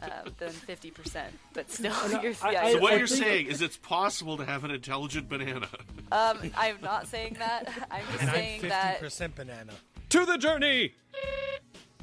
[0.01, 0.09] uh,
[0.39, 1.25] than 50%.
[1.53, 4.71] But still, you're, yeah, so what you're- you're saying is it's possible to have an
[4.71, 5.67] intelligent banana.
[6.13, 7.69] Um, I'm not saying that.
[7.91, 9.73] I'm just And saying I'm that 50% banana.
[10.11, 10.95] To the journey!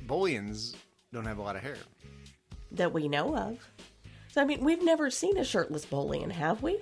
[0.05, 0.75] Bolians
[1.13, 1.77] don't have a lot of hair.
[2.71, 3.59] that we know of.
[4.31, 6.79] So, I mean, we've never seen a shirtless Bolian, have we?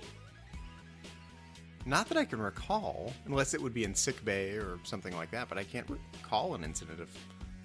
[1.85, 5.31] Not that I can recall, unless it would be in sick bay or something like
[5.31, 7.09] that, but I can't recall an incident of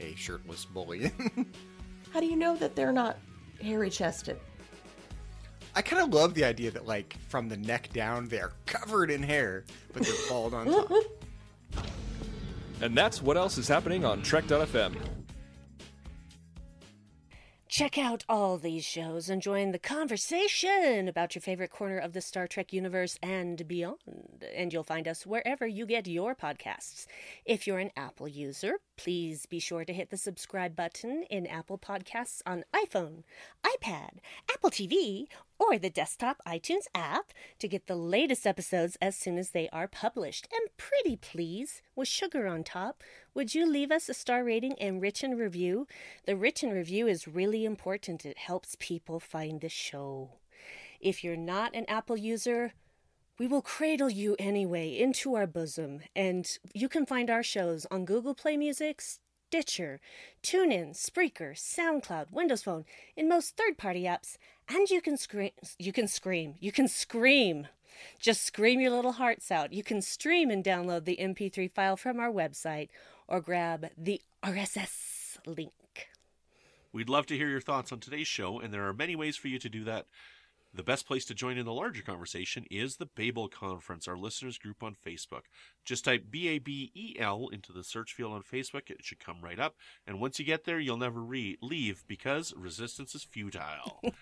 [0.00, 1.46] a shirtless Bolian.
[2.12, 3.18] How do you know that they're not
[3.62, 4.38] hairy chested?
[5.74, 9.22] I kind of love the idea that, like, from the neck down, they're covered in
[9.22, 10.90] hair, but they're bald on top.
[12.80, 14.94] And that's what else is happening on Trek.fm.
[17.68, 22.22] Check out all these shows and join the conversation about your favorite corner of the
[22.22, 24.44] Star Trek universe and beyond.
[24.54, 27.06] And you'll find us wherever you get your podcasts.
[27.44, 31.76] If you're an Apple user, please be sure to hit the subscribe button in Apple
[31.76, 33.24] Podcasts on iPhone,
[33.62, 34.20] iPad,
[34.50, 35.26] Apple TV,
[35.58, 39.88] or the desktop iTunes app to get the latest episodes as soon as they are
[39.88, 40.48] published.
[40.52, 43.02] And pretty please, with sugar on top,
[43.34, 45.86] would you leave us a star rating and written review?
[46.26, 48.24] The written review is really important.
[48.24, 50.30] It helps people find the show.
[51.00, 52.72] If you're not an Apple user,
[53.38, 58.06] we will cradle you anyway into our bosom, and you can find our shows on
[58.06, 59.02] Google Play Music,
[59.48, 60.00] Stitcher,
[60.42, 62.84] TuneIn, Spreaker, SoundCloud, Windows Phone,
[63.16, 64.38] in most third-party apps,
[64.68, 65.52] and you can scream.
[65.78, 66.54] You can scream.
[66.58, 67.68] You can scream.
[68.18, 69.72] Just scream your little hearts out.
[69.72, 72.88] You can stream and download the MP3 file from our website,
[73.28, 76.08] or grab the RSS link.
[76.92, 79.46] We'd love to hear your thoughts on today's show, and there are many ways for
[79.46, 80.06] you to do that.
[80.76, 84.58] The best place to join in the larger conversation is the Babel Conference, our listeners
[84.58, 85.44] group on Facebook.
[85.86, 88.90] Just type B A B E L into the search field on Facebook.
[88.90, 89.76] It should come right up.
[90.06, 94.02] And once you get there, you'll never re- leave because resistance is futile.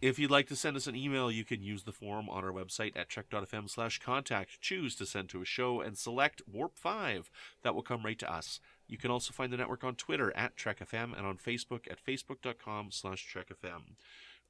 [0.00, 2.52] If you'd like to send us an email, you can use the form on our
[2.52, 4.60] website at trek.fm slash contact.
[4.60, 7.30] Choose to send to a show and select Warp 5.
[7.62, 8.60] That will come right to us.
[8.86, 12.90] You can also find the network on Twitter at TrekFM and on Facebook at facebook.com
[12.90, 13.94] slash TrekFM.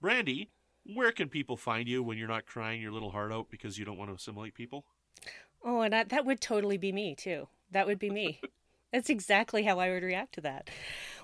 [0.02, 0.48] Brandi,
[0.92, 3.84] where can people find you when you're not crying your little heart out because you
[3.84, 4.84] don't want to assimilate people?
[5.64, 7.48] Oh, and I, that would totally be me, too.
[7.70, 8.40] That would be me.
[8.92, 10.70] That's exactly how I would react to that.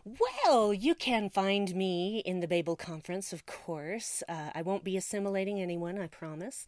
[0.04, 4.22] Well, you can find me in the Babel Conference, of course.
[4.28, 6.66] Uh, I won't be assimilating anyone, I promise.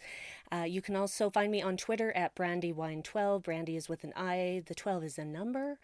[0.52, 3.42] Uh, you can also find me on Twitter at BrandiWine12.
[3.42, 5.78] Brandi is with an I, the 12 is a number.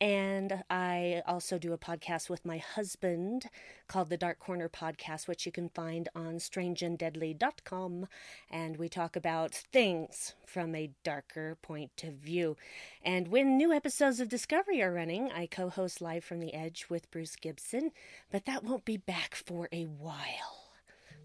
[0.00, 3.46] And I also do a podcast with my husband
[3.86, 8.06] called the Dark Corner Podcast, which you can find on strangeanddeadly.com.
[8.50, 12.56] And we talk about things from a darker point of view.
[13.04, 16.86] And when new episodes of Discovery are running, I co host Live from the Edge
[16.92, 17.90] with Bruce Gibson,
[18.30, 20.74] but that won't be back for a while.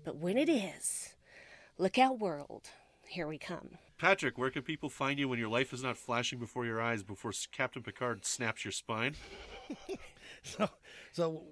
[0.06, 1.14] But when it is,
[1.78, 2.70] look out, world.
[3.06, 3.72] Here we come.
[3.98, 7.04] Patrick, where can people find you when your life is not flashing before your eyes
[7.04, 9.16] before Captain Picard snaps your spine?
[10.44, 10.70] So,
[11.12, 11.44] so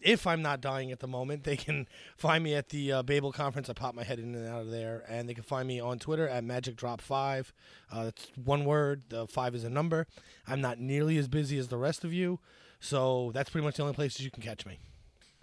[0.00, 3.32] if I'm not dying at the moment, they can find me at the uh, Babel
[3.32, 3.70] conference.
[3.70, 5.98] I pop my head in and out of there, and they can find me on
[5.98, 7.52] Twitter at Magic Drop Five.
[7.90, 9.04] Uh, it's one word.
[9.08, 10.06] The five is a number.
[10.46, 12.40] I'm not nearly as busy as the rest of you,
[12.82, 14.78] so that's pretty much the only places you can catch me.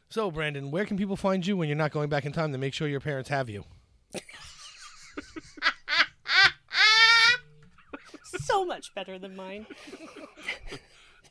[0.10, 2.58] So, Brandon, where can people find you when you're not going back in time to
[2.58, 3.64] make sure your parents have you?
[8.42, 9.66] so much better than mine.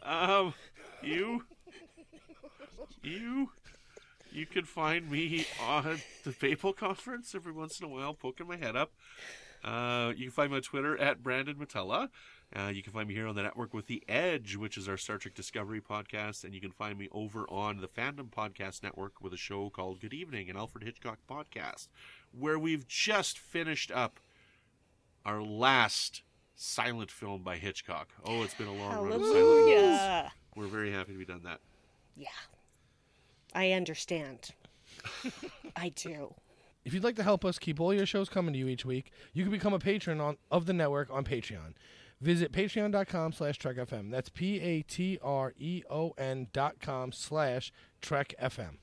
[0.03, 0.55] Um,
[1.03, 1.45] you,
[3.03, 3.51] you,
[4.33, 8.57] you can find me on the Babel conference every once in a while, poking my
[8.57, 8.93] head up.
[9.63, 12.09] Uh, you can find me on Twitter at Brandon Mutala.
[12.57, 14.97] Uh, you can find me here on the network with The Edge, which is our
[14.97, 19.21] Star Trek Discovery podcast, and you can find me over on the Fandom Podcast Network
[19.21, 21.89] with a show called Good Evening, an Alfred Hitchcock podcast,
[22.33, 24.19] where we've just finished up
[25.27, 26.23] our last
[26.55, 28.09] silent film by Hitchcock.
[28.25, 29.35] Oh, it's been a long run of silent films.
[29.35, 30.33] Hallelujah.
[30.57, 31.61] We're very happy to be done that.
[32.17, 32.29] Yeah.
[33.55, 34.51] I understand.
[35.77, 36.35] I do.
[36.85, 39.13] If you'd like to help us keep all your shows coming to you each week,
[39.35, 41.75] you can become a patron on, of the network on Patreon.
[42.21, 44.11] Visit patreon.com slash trekfm.
[44.11, 44.87] That's P-A-T-R-E-O-N
[46.53, 48.79] dot com slash trekfm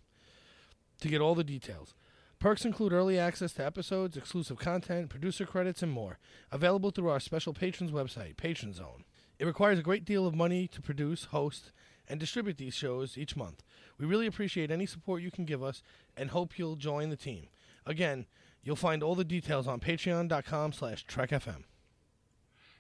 [1.02, 1.94] to get all the details.
[2.40, 6.20] Perks include early access to episodes, exclusive content, producer credits, and more.
[6.52, 9.04] Available through our special patrons website, Patron Zone.
[9.40, 11.72] It requires a great deal of money to produce, host,
[12.08, 13.64] and distribute these shows each month.
[13.98, 15.82] We really appreciate any support you can give us
[16.16, 17.48] and hope you'll join the team.
[17.86, 18.28] Again,
[18.64, 21.64] you'll find all the details on patreon.com slash trekfm.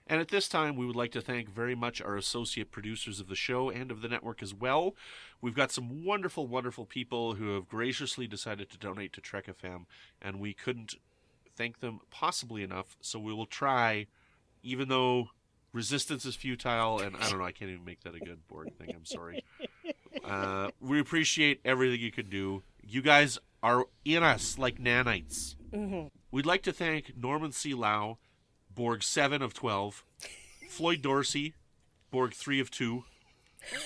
[0.08, 3.28] And at this time, we would like to thank very much our associate producers of
[3.28, 4.96] the show and of the network as well.
[5.42, 9.86] We've got some wonderful, wonderful people who have graciously decided to donate to Trek FM,
[10.22, 10.94] and we couldn't
[11.56, 14.06] thank them possibly enough, so we will try,
[14.62, 15.30] even though
[15.74, 18.74] resistance is futile, and I don't know, I can't even make that a good Borg
[18.78, 18.92] thing.
[18.96, 19.44] I'm sorry.
[20.24, 22.64] Uh, we appreciate everything you can do.
[22.82, 25.56] You guys are in us like nanites.
[25.74, 26.12] Mhm.
[26.32, 27.74] We'd like to thank Norman C.
[27.74, 28.20] Lao,
[28.76, 30.04] Borg 7 of 12,
[30.70, 31.54] Floyd Dorsey,
[32.12, 33.06] Borg 3 of 2,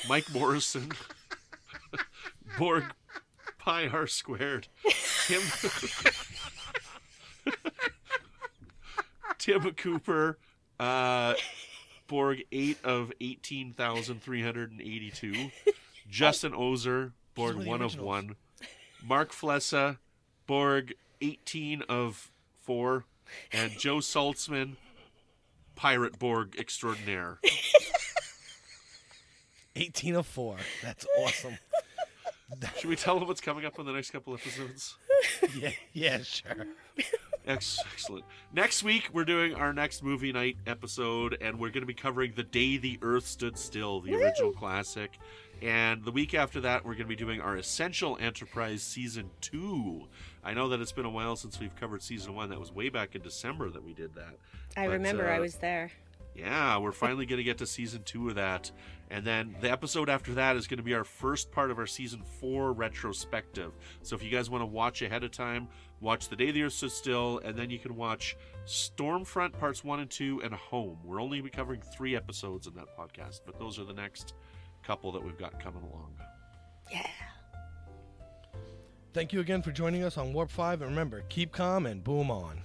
[0.08, 0.92] Mike Morrison,
[2.58, 2.86] Borg
[3.60, 4.68] Pi R squared,
[5.28, 5.42] Tim,
[9.38, 10.40] Tim Cooper,
[10.80, 11.36] uh,
[12.08, 15.52] Borg 8 of 18,382,
[16.10, 18.36] Justin Ozer, Borg 1 of 1,
[19.04, 20.00] Mark Flessa,
[20.48, 22.32] Borg 18 of
[22.64, 23.06] 4,
[23.52, 24.76] and Joe Saltzman,
[25.76, 27.40] Pirate Borg extraordinaire.
[29.76, 30.58] 1804.
[30.84, 31.58] That's awesome.
[32.80, 34.98] Should we tell them what's coming up on the next couple episodes?
[35.56, 36.68] yeah, yeah, sure.
[37.46, 38.26] Ex- Excellent.
[38.52, 42.34] Next week, we're doing our next movie night episode, and we're going to be covering
[42.36, 45.20] The Day the Earth Stood Still, the original classic.
[45.62, 50.07] And the week after that, we're going to be doing our Essential Enterprise Season 2.
[50.43, 52.49] I know that it's been a while since we've covered Season 1.
[52.49, 54.36] That was way back in December that we did that.
[54.78, 55.91] I But, remember I uh, was there.
[56.36, 58.72] Yeah, we're finally going to get to season two of that.
[59.10, 61.88] And then the episode after that is going to be our first part of our
[61.88, 63.74] season four retrospective.
[64.03, 65.68] So if you guys want to watch ahead of time,
[65.99, 69.99] watch The Day the Earth Stood Still, and then you can watch Stormfront parts one
[69.99, 70.99] and two and Home.
[71.03, 74.34] We're only be covering three episodes in that podcast, but those are the next
[74.84, 76.14] couple that we've got coming along.
[76.92, 77.06] Yeah.
[79.14, 82.30] Thank you again for joining us on Warp 5, and remember, keep calm and boom
[82.30, 82.62] on.